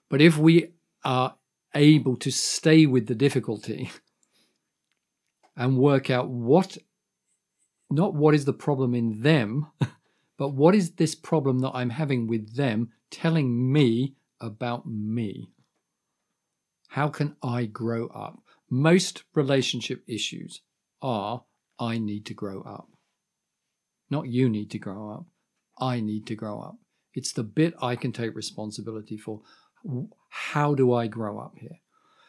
[0.08, 0.74] But if we
[1.04, 1.34] are
[1.74, 3.90] able to stay with the difficulty
[5.56, 6.78] and work out what
[7.90, 9.66] not what is the problem in them,
[10.38, 15.50] but what is this problem that I'm having with them telling me about me?
[16.88, 18.40] How can I grow up?
[18.68, 20.60] Most relationship issues
[21.02, 21.44] are
[21.78, 22.88] I need to grow up.
[24.08, 25.26] Not you need to grow up.
[25.78, 26.76] I need to grow up.
[27.14, 29.40] It's the bit I can take responsibility for.
[30.28, 31.80] How do I grow up here?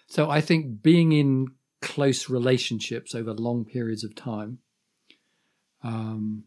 [0.07, 1.47] So I think being in
[1.81, 4.59] close relationships over long periods of time
[5.83, 6.45] um,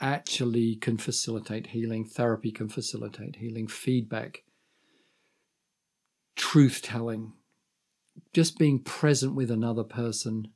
[0.00, 2.04] actually can facilitate healing.
[2.04, 3.68] Therapy can facilitate healing.
[3.68, 4.42] Feedback,
[6.36, 7.32] truth telling,
[8.32, 10.48] just being present with another person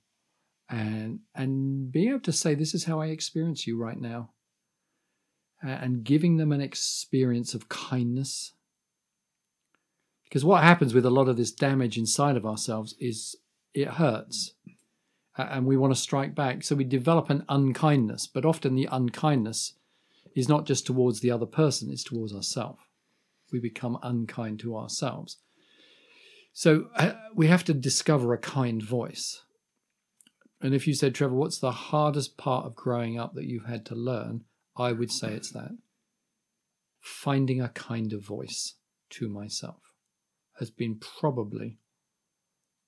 [0.69, 4.31] and and being able to say this is how I experience you right now
[5.63, 8.53] and giving them an experience of kindness
[10.35, 13.37] because what happens with a lot of this damage inside of ourselves is
[13.73, 14.55] it hurts
[15.37, 16.65] and we want to strike back.
[16.65, 19.75] So we develop an unkindness but often the unkindness
[20.35, 22.81] is not just towards the other person it's towards ourselves
[23.53, 25.37] we become unkind to ourselves.
[26.53, 29.43] So uh, we have to discover a kind voice.
[30.61, 33.87] And if you said, Trevor, what's the hardest part of growing up that you've had
[33.87, 34.43] to learn?
[34.77, 35.79] I would say it's that.
[37.01, 38.75] Finding a kind of voice
[39.11, 39.94] to myself
[40.59, 41.79] has been probably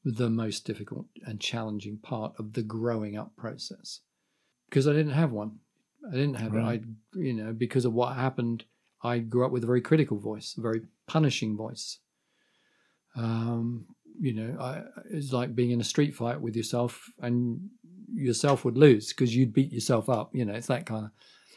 [0.04, 4.00] the most difficult and challenging part of the growing up process
[4.68, 5.58] because I didn't have one.
[6.06, 6.80] I didn't have right.
[6.80, 6.84] it.
[7.16, 8.64] I, you know, because of what happened,
[9.02, 11.98] I grew up with a very critical voice, a very punishing voice.
[13.16, 13.86] Um,
[14.20, 17.68] you know, I, it's like being in a street fight with yourself, and
[18.14, 20.34] yourself would lose because you'd beat yourself up.
[20.34, 21.10] You know, it's that kind of.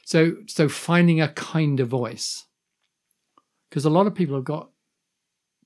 [0.05, 2.45] So, so finding a kinder voice,
[3.69, 4.69] because a lot of people have got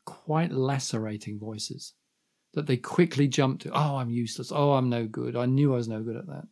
[0.06, 1.94] quite lacerating voices
[2.54, 3.72] that they quickly jump to.
[3.72, 4.52] Oh, I'm useless.
[4.54, 5.36] Oh, I'm no good.
[5.36, 6.48] I knew I was no good at that.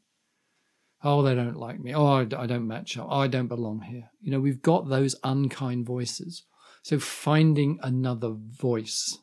[1.03, 1.95] Oh, they don't like me.
[1.95, 3.07] Oh, I, don't match up.
[3.09, 4.09] Oh, I don't belong here.
[4.21, 6.43] You know, we've got those unkind voices.
[6.83, 9.17] So finding another voice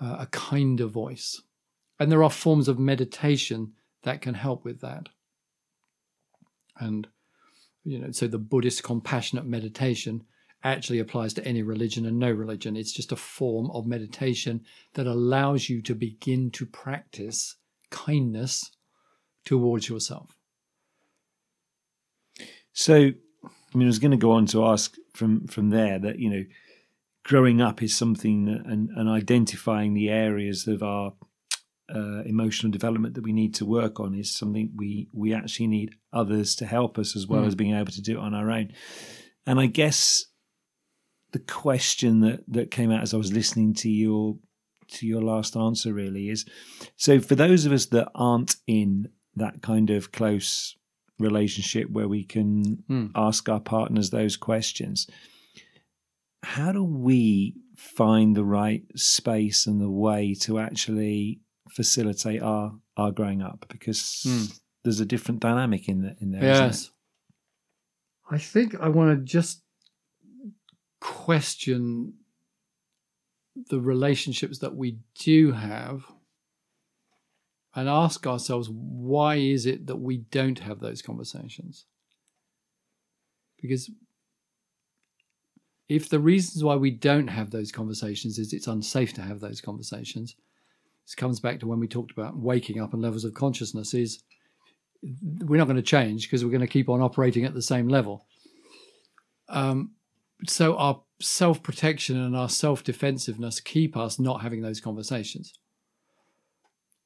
[0.00, 1.42] uh, a kinder voice.
[1.98, 5.08] And there are forms of meditation that can help with that.
[6.78, 7.08] And,
[7.84, 10.24] you know, so the Buddhist compassionate meditation
[10.66, 12.76] actually applies to any religion and no religion.
[12.76, 17.56] It's just a form of meditation that allows you to begin to practice
[17.90, 18.70] kindness
[19.44, 20.36] towards yourself.
[22.72, 26.18] So, I mean, I was going to go on to ask from from there that
[26.18, 26.44] you know
[27.24, 31.12] growing up is something and, and identifying the areas of our
[31.92, 35.94] uh, emotional development that we need to work on is something we we actually need
[36.12, 37.46] others to help us as well mm.
[37.46, 38.72] as being able to do it on our own.
[39.46, 40.26] And I guess
[41.36, 44.38] the question that that came out as I was listening to your
[44.88, 46.46] to your last answer really is
[46.96, 50.76] so for those of us that aren't in that kind of close
[51.18, 53.10] relationship where we can mm.
[53.14, 55.06] ask our partners those questions
[56.42, 63.10] how do we find the right space and the way to actually facilitate our our
[63.10, 63.66] growing up?
[63.68, 64.60] Because mm.
[64.84, 66.42] there's a different dynamic in the, in there.
[66.42, 66.90] Yes,
[68.30, 69.62] I think I want to just
[71.00, 72.14] question
[73.70, 76.04] the relationships that we do have
[77.74, 81.86] and ask ourselves why is it that we don't have those conversations
[83.60, 83.90] because
[85.88, 89.60] if the reasons why we don't have those conversations is it's unsafe to have those
[89.60, 90.34] conversations,
[91.04, 94.22] this comes back to when we talked about waking up and levels of consciousness is
[95.44, 97.88] we're not going to change because we're going to keep on operating at the same
[97.88, 98.26] level.
[99.48, 99.92] Um,
[100.44, 105.52] so our self protection and our self defensiveness keep us not having those conversations.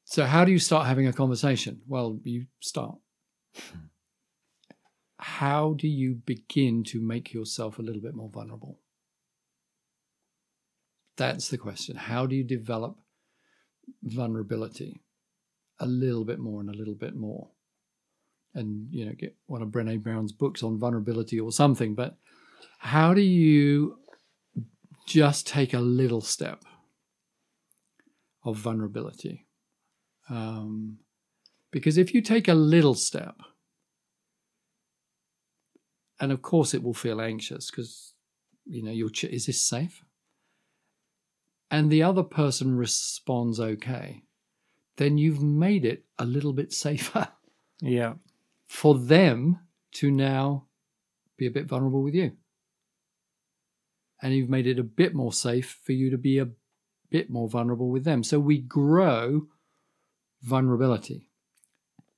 [0.04, 1.82] So, how do you start having a conversation?
[1.86, 2.96] Well, you start.
[5.18, 8.80] How do you begin to make yourself a little bit more vulnerable?
[11.16, 11.96] That's the question.
[11.96, 12.96] How do you develop
[14.02, 15.02] vulnerability
[15.78, 17.48] a little bit more and a little bit more?
[18.54, 21.94] And, you know, get one of Brene Brown's books on vulnerability or something.
[21.94, 22.16] But
[22.78, 23.98] how do you
[25.06, 26.64] just take a little step
[28.44, 29.46] of vulnerability?
[30.28, 30.98] Um,
[31.70, 33.36] because if you take a little step,
[36.20, 38.12] and of course it will feel anxious because
[38.66, 40.04] you know you're is this safe?
[41.70, 44.22] And the other person responds okay
[45.00, 47.26] then you've made it a little bit safer
[47.80, 48.12] yeah.
[48.68, 49.58] for them
[49.92, 50.66] to now
[51.38, 52.30] be a bit vulnerable with you
[54.22, 56.48] and you've made it a bit more safe for you to be a
[57.10, 59.46] bit more vulnerable with them so we grow
[60.42, 61.28] vulnerability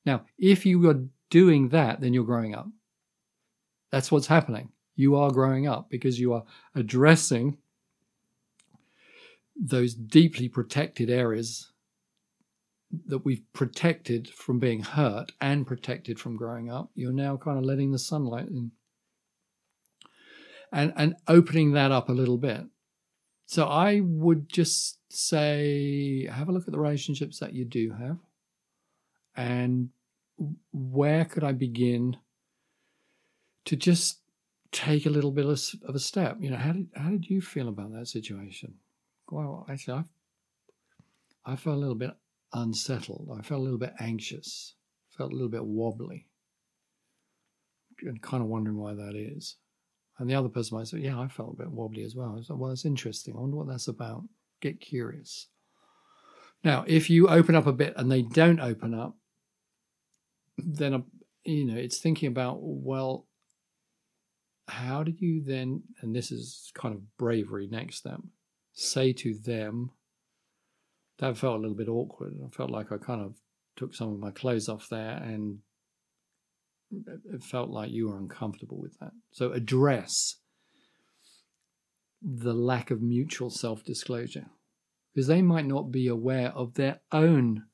[0.05, 2.69] Now, if you are doing that, then you're growing up.
[3.91, 4.71] That's what's happening.
[4.95, 6.45] You are growing up because you are
[6.75, 7.59] addressing
[9.57, 11.73] those deeply protected areas
[13.07, 16.91] that we've protected from being hurt and protected from growing up.
[16.95, 18.71] You're now kind of letting the sunlight in
[20.73, 22.63] and and opening that up a little bit.
[23.47, 28.19] So I would just say have a look at the relationships that you do have
[29.37, 29.91] and
[30.73, 32.17] where could I begin
[33.65, 34.21] to just
[34.73, 36.37] take a little bit of, a step?
[36.41, 38.75] You know, how did how did you feel about that situation?
[39.31, 40.05] Well, actually,
[41.45, 42.13] I I felt a little bit
[42.53, 43.29] unsettled.
[43.37, 44.75] I felt a little bit anxious.
[45.11, 46.27] Felt a little bit wobbly,
[48.01, 49.57] and kind of wondering why that is.
[50.23, 52.43] And the other person might say, "Yeah, I felt a bit wobbly as well." I
[52.43, 53.35] said, "Well, it's interesting.
[53.35, 54.23] I wonder what that's about.
[54.61, 55.49] Get curious."
[56.63, 59.17] Now, if you open up a bit and they don't open up,
[60.57, 61.01] then uh,
[61.45, 63.27] you know it's thinking about well
[64.69, 68.21] how do you then and this is kind of bravery next step
[68.73, 69.91] say to them
[71.19, 73.35] that felt a little bit awkward i felt like i kind of
[73.77, 75.59] took some of my clothes off there and
[77.33, 80.37] it felt like you were uncomfortable with that so address
[82.21, 84.47] the lack of mutual self-disclosure
[85.15, 87.65] because they might not be aware of their own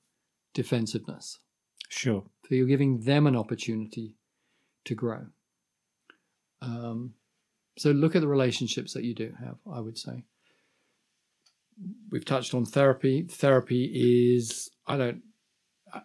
[0.55, 1.39] defensiveness
[1.89, 4.15] sure so you're giving them an opportunity
[4.89, 5.27] to grow.
[6.63, 7.15] Um,
[7.77, 10.25] so look at the relationships that you do have, I would say.
[12.11, 13.23] We've touched on therapy.
[13.31, 13.85] Therapy
[14.37, 15.23] is, I don't,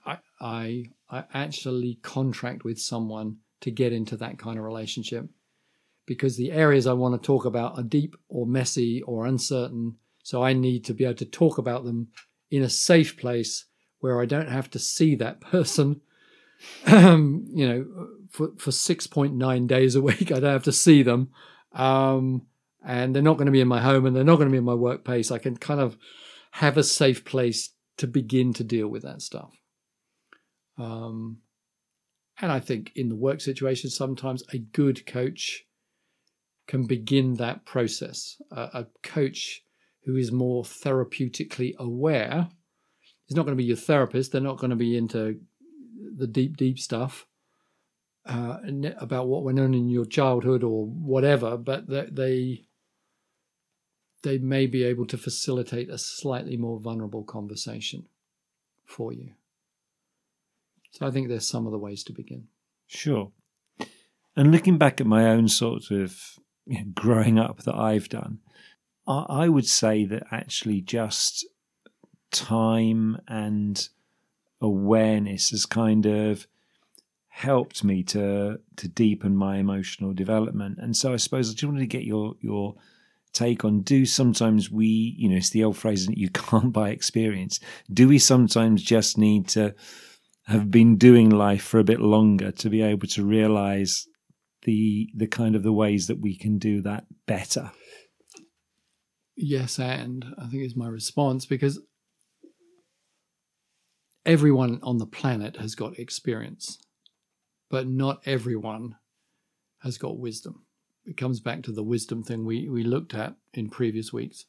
[0.06, 5.28] I, I, I actually contract with someone to get into that kind of relationship
[6.06, 9.96] because the areas I want to talk about are deep or messy or uncertain.
[10.24, 12.10] So I need to be able to talk about them
[12.52, 13.66] in a safe place
[14.00, 16.02] where I don't have to see that person
[16.88, 20.32] um, you know, for, for 6.9 days a week.
[20.32, 21.30] I don't have to see them.
[21.74, 22.44] Um,
[22.86, 24.58] and they're not going to be in my home and they're not going to be
[24.58, 25.32] in my workplace.
[25.32, 25.98] I can kind of
[26.52, 29.54] have a safe place to begin to deal with that stuff.
[30.78, 31.40] Um,
[32.42, 35.66] and I think in the work situation, sometimes a good coach
[36.68, 38.42] can begin that process.
[38.52, 39.64] a coach
[40.06, 42.50] who is more therapeutically aware
[43.30, 44.32] is not going to be your therapist.
[44.32, 45.40] They're not going to be into
[46.18, 47.28] the deep, deep stuff
[48.26, 48.58] uh,
[48.98, 52.66] about what went on in your childhood or whatever, but they
[54.24, 58.08] they may be able to facilitate a slightly more vulnerable conversation
[58.86, 59.32] for you.
[60.94, 62.48] So I think there's some of the ways to begin.
[62.88, 63.32] Sure.
[64.36, 66.40] And looking back at my own sort of
[66.94, 68.40] growing up that I've done,
[69.08, 71.46] I, I would say that actually just
[72.32, 73.90] time and
[74.62, 76.48] awareness has kind of
[77.28, 80.78] helped me to to deepen my emotional development.
[80.80, 82.76] And so I suppose I just wanted to get your your
[83.34, 84.86] take on do sometimes we
[85.18, 87.60] you know it's the old phrase that you can't buy experience
[87.92, 89.74] do we sometimes just need to
[90.46, 94.06] have been doing life for a bit longer to be able to realize
[94.64, 97.72] the the kind of the ways that we can do that better
[99.36, 101.80] yes and i think is my response because
[104.26, 106.80] everyone on the planet has got experience,
[107.70, 108.96] but not everyone
[109.82, 110.66] has got wisdom.
[111.06, 114.46] It comes back to the wisdom thing we, we looked at in previous weeks.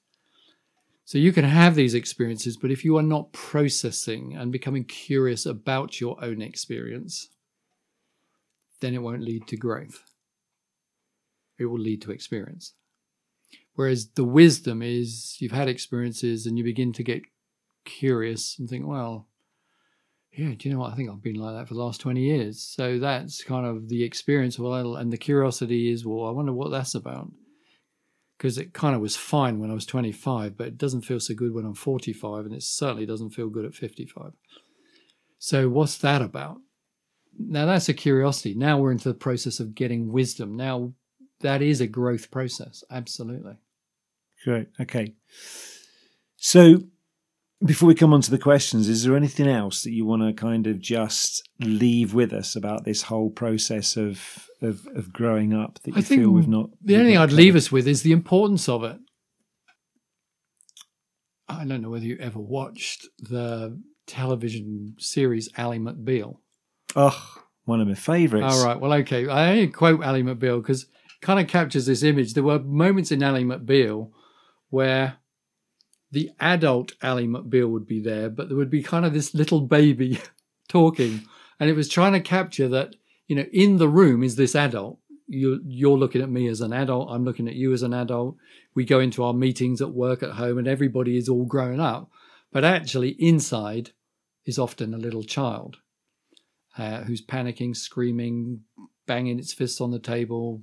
[1.07, 5.45] So you can have these experiences, but if you are not processing and becoming curious
[5.45, 7.29] about your own experience,
[8.81, 10.03] then it won't lead to growth.
[11.59, 12.73] It will lead to experience.
[13.75, 17.23] Whereas the wisdom is you've had experiences and you begin to get
[17.85, 19.29] curious and think, well,
[20.33, 20.93] yeah, do you know what?
[20.93, 22.61] I think I've been like that for the last 20 years.
[22.61, 24.59] So that's kind of the experience.
[24.59, 27.31] Well, and the curiosity is, well, I wonder what that's about.
[28.37, 31.35] Because it kind of was fine when I was 25, but it doesn't feel so
[31.35, 34.33] good when I'm 45, and it certainly doesn't feel good at 55.
[35.39, 36.59] So, what's that about?
[37.39, 38.55] Now, that's a curiosity.
[38.55, 40.57] Now we're into the process of getting wisdom.
[40.57, 40.95] Now,
[41.41, 42.83] that is a growth process.
[42.91, 43.57] Absolutely.
[44.45, 44.69] Great.
[44.81, 45.15] Okay.
[46.37, 46.85] So,
[47.63, 50.33] before we come on to the questions, is there anything else that you want to
[50.33, 55.79] kind of just leave with us about this whole process of of, of growing up
[55.83, 56.71] that you I feel we've not?
[56.83, 58.99] The only thing I'd leave us with is the importance of it.
[61.49, 66.39] I don't know whether you ever watched the television series Ally McBeal.
[66.97, 68.55] Oh, one of my favourites.
[68.55, 68.81] All right.
[68.81, 69.29] Well, okay.
[69.29, 70.89] I only quote Ally McBeal because it
[71.21, 72.35] kind of captures this image.
[72.35, 74.11] There were moments in Ally McBeal
[74.71, 75.19] where
[76.15, 79.61] the adult Ally McBeal would be there, but there would be kind of this little
[79.61, 80.21] baby
[80.69, 81.23] talking.
[81.61, 82.95] and it was trying to capture that
[83.27, 84.99] you know in the room is this adult.
[85.27, 87.11] You you're looking at me as an adult.
[87.11, 88.37] I'm looking at you as an adult.
[88.75, 92.11] We go into our meetings at work at home and everybody is all grown up.
[92.53, 93.91] But actually inside
[94.45, 95.79] is often a little child
[96.79, 98.61] uh, who's panicking screaming
[99.07, 100.63] banging its fists on the table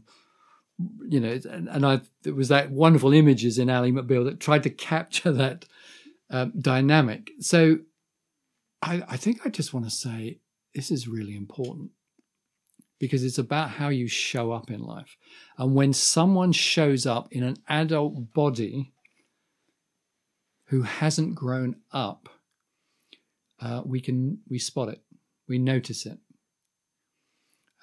[1.07, 4.69] you know and, i it was that wonderful images in Ally McBeal that tried to
[4.69, 5.65] capture that
[6.29, 7.79] um, dynamic so
[8.81, 10.39] I, I think i just want to say
[10.73, 11.91] this is really important
[13.01, 15.17] because it's about how you show up in life.
[15.57, 18.93] And when someone shows up in an adult body
[20.65, 22.29] who hasn't grown up,
[23.59, 25.01] uh, we can we spot it,
[25.47, 26.19] we notice it,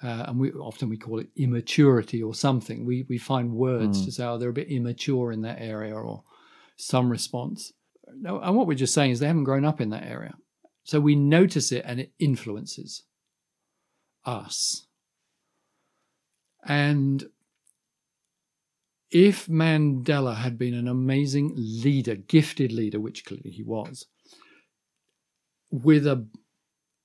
[0.01, 2.85] uh, and we often we call it immaturity or something.
[2.85, 4.05] We we find words mm.
[4.05, 6.23] to say, "Oh, they're a bit immature in that area," or
[6.77, 7.73] some response.
[8.07, 10.35] And what we're just saying is they haven't grown up in that area,
[10.83, 13.03] so we notice it and it influences
[14.25, 14.87] us.
[16.65, 17.25] And
[19.11, 24.05] if Mandela had been an amazing leader, gifted leader, which clearly he was,
[25.71, 26.25] with a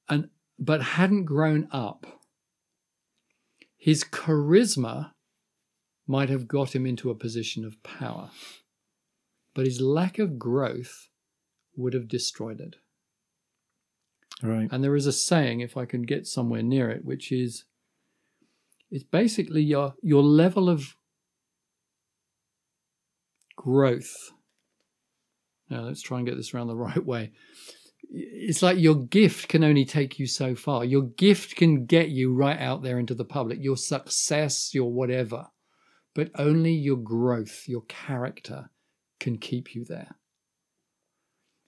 [0.09, 2.07] an but hadn't grown up,
[3.85, 5.11] his charisma
[6.07, 8.30] might have got him into a position of power.
[9.55, 11.11] But his lack of growth
[11.76, 12.76] would have destroyed it.
[14.43, 14.70] Right.
[14.72, 17.66] And there is a saying, if I can get somewhere near it, which is
[18.91, 20.97] it's basically your your level of
[23.55, 24.32] growth.
[25.68, 27.32] Now let's try and get this around the right way.
[28.11, 30.84] It's like your gift can only take you so far.
[30.84, 35.46] Your gift can get you right out there into the public, your success, your whatever.
[36.14, 38.70] But only your growth, your character
[39.18, 40.16] can keep you there.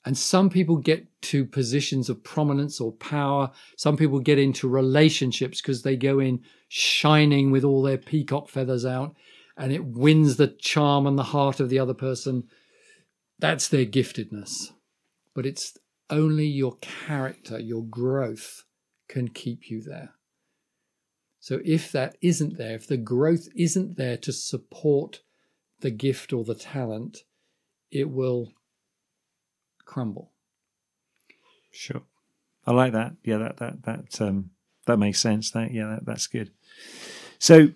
[0.04, 3.50] And some people get to positions of prominence or power.
[3.76, 8.86] Some people get into relationships because they go in shining with all their peacock feathers
[8.86, 9.16] out
[9.56, 12.44] and it wins the charm and the heart of the other person.
[13.40, 14.70] That's their giftedness.
[15.34, 15.76] But it's
[16.10, 18.64] only your character, your growth
[19.08, 20.14] can keep you there.
[21.40, 25.22] So if that isn't there, if the growth isn't there to support
[25.80, 27.18] the gift or the talent,
[27.90, 28.52] it will
[29.84, 30.32] crumble.
[31.70, 32.02] Sure,
[32.66, 33.12] I like that.
[33.22, 34.50] Yeah, that that that um,
[34.86, 35.50] that makes sense.
[35.50, 36.50] That yeah, that, that's good.
[37.38, 37.68] So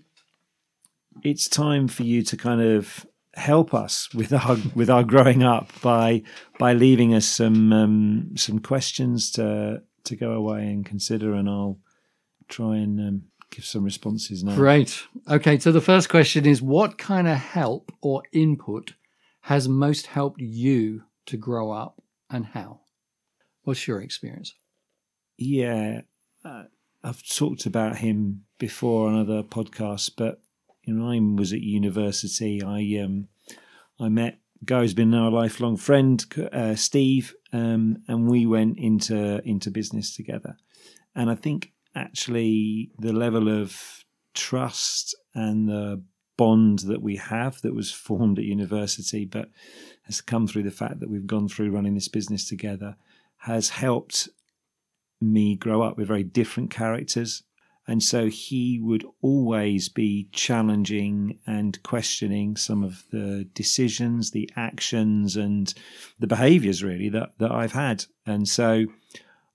[1.22, 5.70] it's time for you to kind of help us with our with our growing up
[5.82, 6.22] by
[6.58, 11.78] by leaving us some um, some questions to to go away and consider, and I'll
[12.48, 14.54] try and um, give some responses now.
[14.54, 15.02] Great.
[15.28, 18.94] Okay, so the first question is: What kind of help or input
[19.42, 22.80] has most helped you to grow up and how?
[23.62, 24.54] What's your experience?
[25.36, 26.02] Yeah,
[26.44, 26.64] uh,
[27.02, 30.40] I've talked about him before on other podcasts, but
[30.98, 32.62] I was at university.
[32.62, 33.28] I um,
[33.98, 39.40] I met guy who's been a lifelong friend, uh, Steve, um, and we went into
[39.46, 40.56] into business together.
[41.14, 46.02] And I think actually the level of trust and the
[46.36, 49.50] bond that we have that was formed at university, but
[50.04, 52.96] has come through the fact that we've gone through running this business together,
[53.38, 54.28] has helped
[55.20, 57.42] me grow up with very different characters.
[57.90, 65.36] And so he would always be challenging and questioning some of the decisions, the actions,
[65.36, 65.74] and
[66.20, 68.04] the behaviors really that, that I've had.
[68.24, 68.86] And so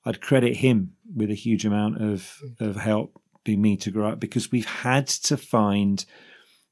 [0.04, 4.20] I'd credit him with a huge amount of, of help being me to grow up
[4.20, 6.06] because we've had to find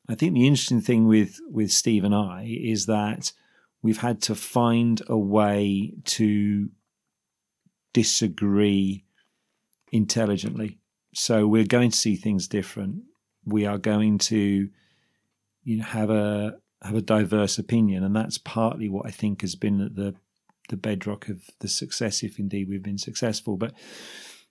[0.09, 3.32] I think the interesting thing with with Steve and I is that
[3.82, 6.70] we've had to find a way to
[7.93, 9.05] disagree
[9.93, 10.80] intelligently.
[11.14, 13.03] So we're going to see things different.
[13.45, 14.70] We are going to,
[15.64, 19.55] you know, have a have a diverse opinion, and that's partly what I think has
[19.55, 20.16] been the
[20.70, 23.57] the bedrock of the success, if indeed we've been successful.
[23.57, 23.74] But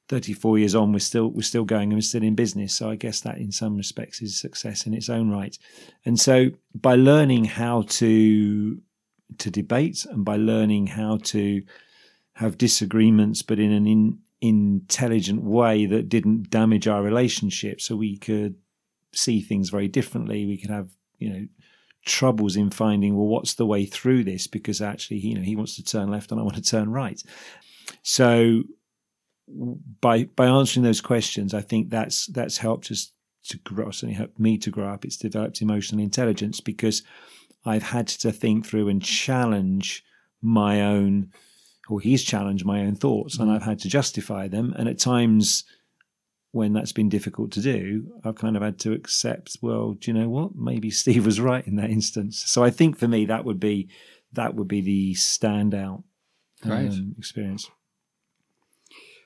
[0.09, 2.75] 34 years on, we're still we're still going and we're still in business.
[2.75, 5.57] So I guess that in some respects is success in its own right.
[6.05, 8.81] And so by learning how to
[9.39, 11.63] to debate and by learning how to
[12.35, 18.19] have disagreements, but in an in, intelligent way that didn't damage our relationship, so we
[18.19, 18.57] could
[19.15, 20.45] see things very differently.
[20.45, 21.47] We could have you know
[22.05, 25.77] troubles in finding well what's the way through this because actually you know he wants
[25.77, 27.23] to turn left and I want to turn right.
[28.03, 28.65] So
[30.01, 33.13] by by answering those questions, I think that's that's helped us
[33.49, 33.91] to grow.
[33.91, 35.05] Certainly helped me to grow up.
[35.05, 37.03] It's developed emotional intelligence because
[37.65, 40.05] I've had to think through and challenge
[40.41, 41.31] my own
[41.89, 44.75] or he's challenged my own thoughts and I've had to justify them.
[44.77, 45.65] And at times
[46.53, 50.19] when that's been difficult to do, I've kind of had to accept, well, do you
[50.19, 50.55] know what?
[50.55, 52.43] Maybe Steve was right in that instance.
[52.47, 53.89] So I think for me that would be
[54.35, 56.05] that would be the standout
[56.65, 57.71] um, experience.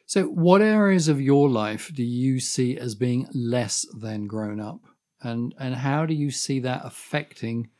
[0.06, 4.80] So, what areas of your life do you see as being less than grown up,
[5.20, 7.70] and and how do you see that affecting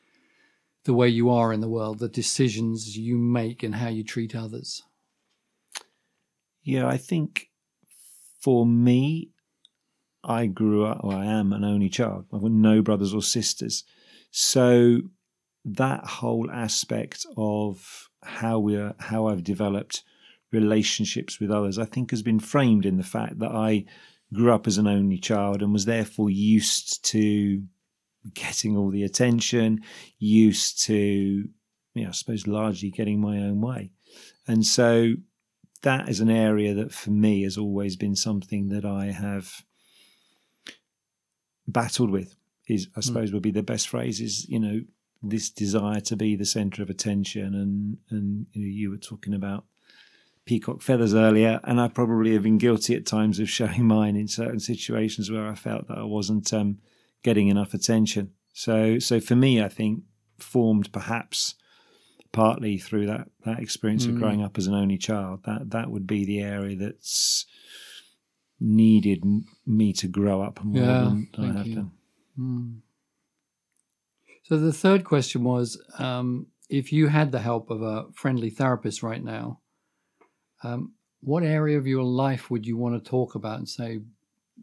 [0.87, 4.35] the way you are in the world, the decisions you make, and how you treat
[4.35, 4.83] others?
[6.63, 7.51] Yeah, I think
[8.41, 9.31] for me,
[10.25, 11.05] I grew up.
[11.05, 12.27] Well, I am an only child.
[12.33, 13.85] I've got no brothers or sisters,
[14.31, 15.03] so
[15.65, 20.05] that whole aspect of how we are, how I've developed
[20.53, 23.85] relationships with others, I think has been framed in the fact that I
[24.33, 27.63] grew up as an only child and was therefore used to
[28.35, 29.83] getting all the attention,
[30.19, 33.91] used to, you know, I suppose largely getting my own way.
[34.47, 35.15] And so
[35.83, 39.65] that is an area that for me has always been something that I have
[41.69, 42.37] battled with
[42.69, 43.01] is I hmm.
[43.03, 43.35] suppose mm.
[43.35, 44.81] would be the best phrase is, you know,
[45.23, 49.35] this desire to be the center of attention and and you know you were talking
[49.35, 49.65] about
[50.47, 54.29] peacock feathers earlier, and I probably have been guilty at times of showing mine in
[54.29, 56.79] certain situations where I felt that I wasn't um,
[57.27, 58.31] getting enough attention.
[58.53, 60.05] So, so for me, I think
[60.39, 61.57] formed perhaps
[62.31, 64.11] partly through that that experience mm.
[64.11, 65.41] of growing up as an only child.
[65.45, 67.45] That that would be the area that's
[68.61, 69.25] needed
[69.67, 71.75] me to grow up more yeah, than I have you.
[71.75, 71.91] done.
[72.39, 72.77] Mm.
[74.45, 79.03] So the third question was, um, if you had the help of a friendly therapist
[79.03, 79.59] right now,
[80.63, 83.99] um, what area of your life would you want to talk about and say,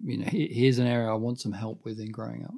[0.01, 2.53] you know, here's an area I want some help with in growing up?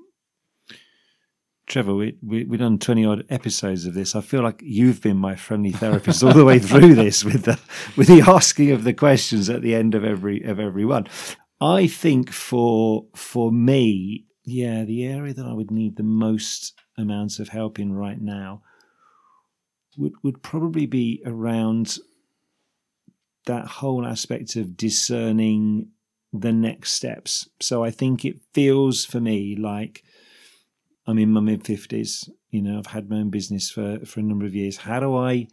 [1.68, 4.16] Trevor, we, we, we've done 20 odd episodes of this.
[4.16, 7.60] I feel like you've been my friendly therapist all the way through this with the,
[7.98, 11.08] with the asking of the questions at the end of every, of every one.
[11.60, 17.40] I think for, for me, yeah, the area that I would need the most amounts
[17.40, 18.62] of help in right now
[19.98, 21.98] would, would probably be around
[23.48, 25.90] that whole aspect of discerning
[26.34, 27.48] the next steps.
[27.62, 30.04] So I think it feels for me like
[31.08, 32.30] I'm in my mid 50s.
[32.50, 34.78] You know, I've had my own business for, for a number of years.
[34.78, 35.48] How do I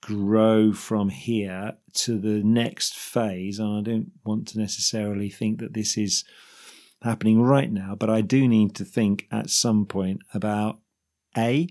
[0.00, 3.58] grow from here to the next phase?
[3.58, 6.24] And I don't want to necessarily think that this is
[7.02, 10.78] happening right now, but I do need to think at some point about
[11.36, 11.68] A,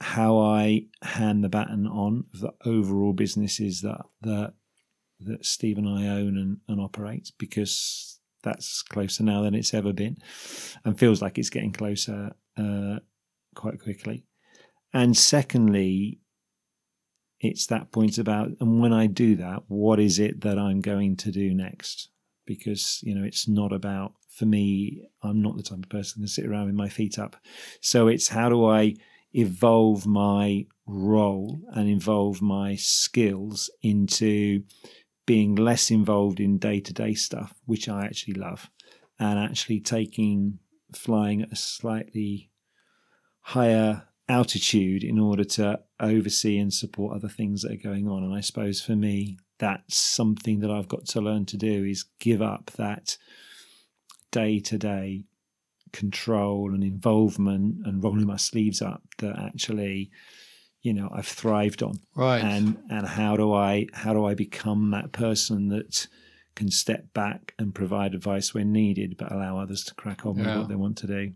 [0.00, 4.54] how I hand the baton on of the overall businesses that, that
[5.20, 9.92] that Steve and I own and, and operate because that's closer now than it's ever
[9.92, 10.18] been
[10.84, 12.98] and feels like it's getting closer uh,
[13.54, 14.26] quite quickly.
[14.92, 16.20] And secondly,
[17.40, 21.16] it's that point about, and when I do that, what is it that I'm going
[21.16, 22.08] to do next?
[22.46, 26.28] Because, you know, it's not about, for me, I'm not the type of person to
[26.28, 27.36] sit around with my feet up.
[27.80, 28.94] So it's how do I
[29.32, 34.62] evolve my role and involve my skills into
[35.26, 38.70] being less involved in day to day stuff, which I actually love,
[39.18, 40.58] and actually taking
[40.94, 42.50] flying at a slightly
[43.40, 48.24] higher altitude in order to oversee and support other things that are going on.
[48.24, 52.04] And I suppose for me, that's something that I've got to learn to do is
[52.18, 53.16] give up that
[54.30, 55.24] day to day
[55.92, 60.10] control and involvement and rolling my sleeves up that actually
[60.84, 61.98] you know I've thrived on.
[62.14, 62.44] Right.
[62.44, 66.06] And and how do I how do I become that person that
[66.54, 70.44] can step back and provide advice when needed, but allow others to crack on yeah.
[70.44, 71.32] with what they want to do.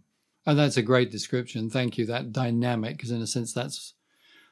[0.46, 1.68] And that's a great description.
[1.68, 2.06] Thank you.
[2.06, 3.94] That dynamic, because in a sense, that's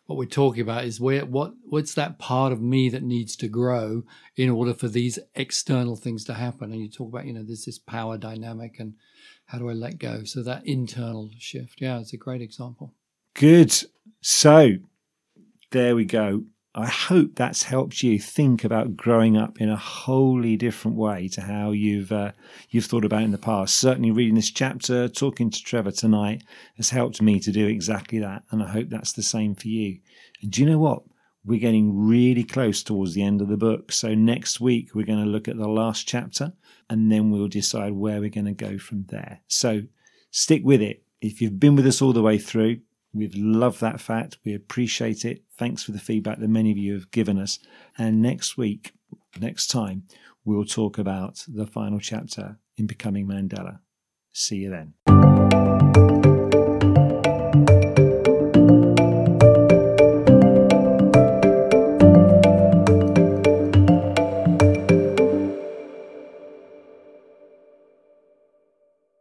[0.07, 0.85] what we're talking about.
[0.85, 4.03] Is where what what's that part of me that needs to grow
[4.35, 6.73] in order for these external things to happen?
[6.73, 8.95] And you talk about, you know, there's this power dynamic, and
[9.47, 10.25] how do I let go?
[10.25, 11.81] So that internal shift.
[11.81, 12.95] Yeah, it's a great example.
[13.35, 13.75] Good.
[14.21, 14.77] So
[15.71, 16.45] there we go.
[16.79, 21.41] I hope that's helped you think about growing up in a wholly different way to
[21.41, 22.33] how you've uh,
[22.69, 23.79] you've thought about in the past.
[23.79, 26.45] Certainly, reading this chapter, talking to Trevor tonight,
[26.77, 30.01] has helped me to do exactly that, and I hope that's the same for you.
[30.43, 31.03] And do you know what?
[31.47, 33.91] We're getting really close towards the end of the book.
[33.91, 36.53] So next week we're going to look at the last chapter,
[36.91, 39.41] and then we'll decide where we're going to go from there.
[39.47, 39.83] So
[40.31, 41.05] stick with it.
[41.23, 42.81] If you've been with us all the way through,
[43.17, 44.39] We've loved that fact.
[44.45, 45.43] We appreciate it.
[45.57, 47.59] Thanks for the feedback that many of you have given us.
[47.97, 48.93] And next week,
[49.41, 50.05] next time,
[50.45, 53.81] we'll talk about the final chapter in Becoming Mandela.
[54.33, 56.26] See you then.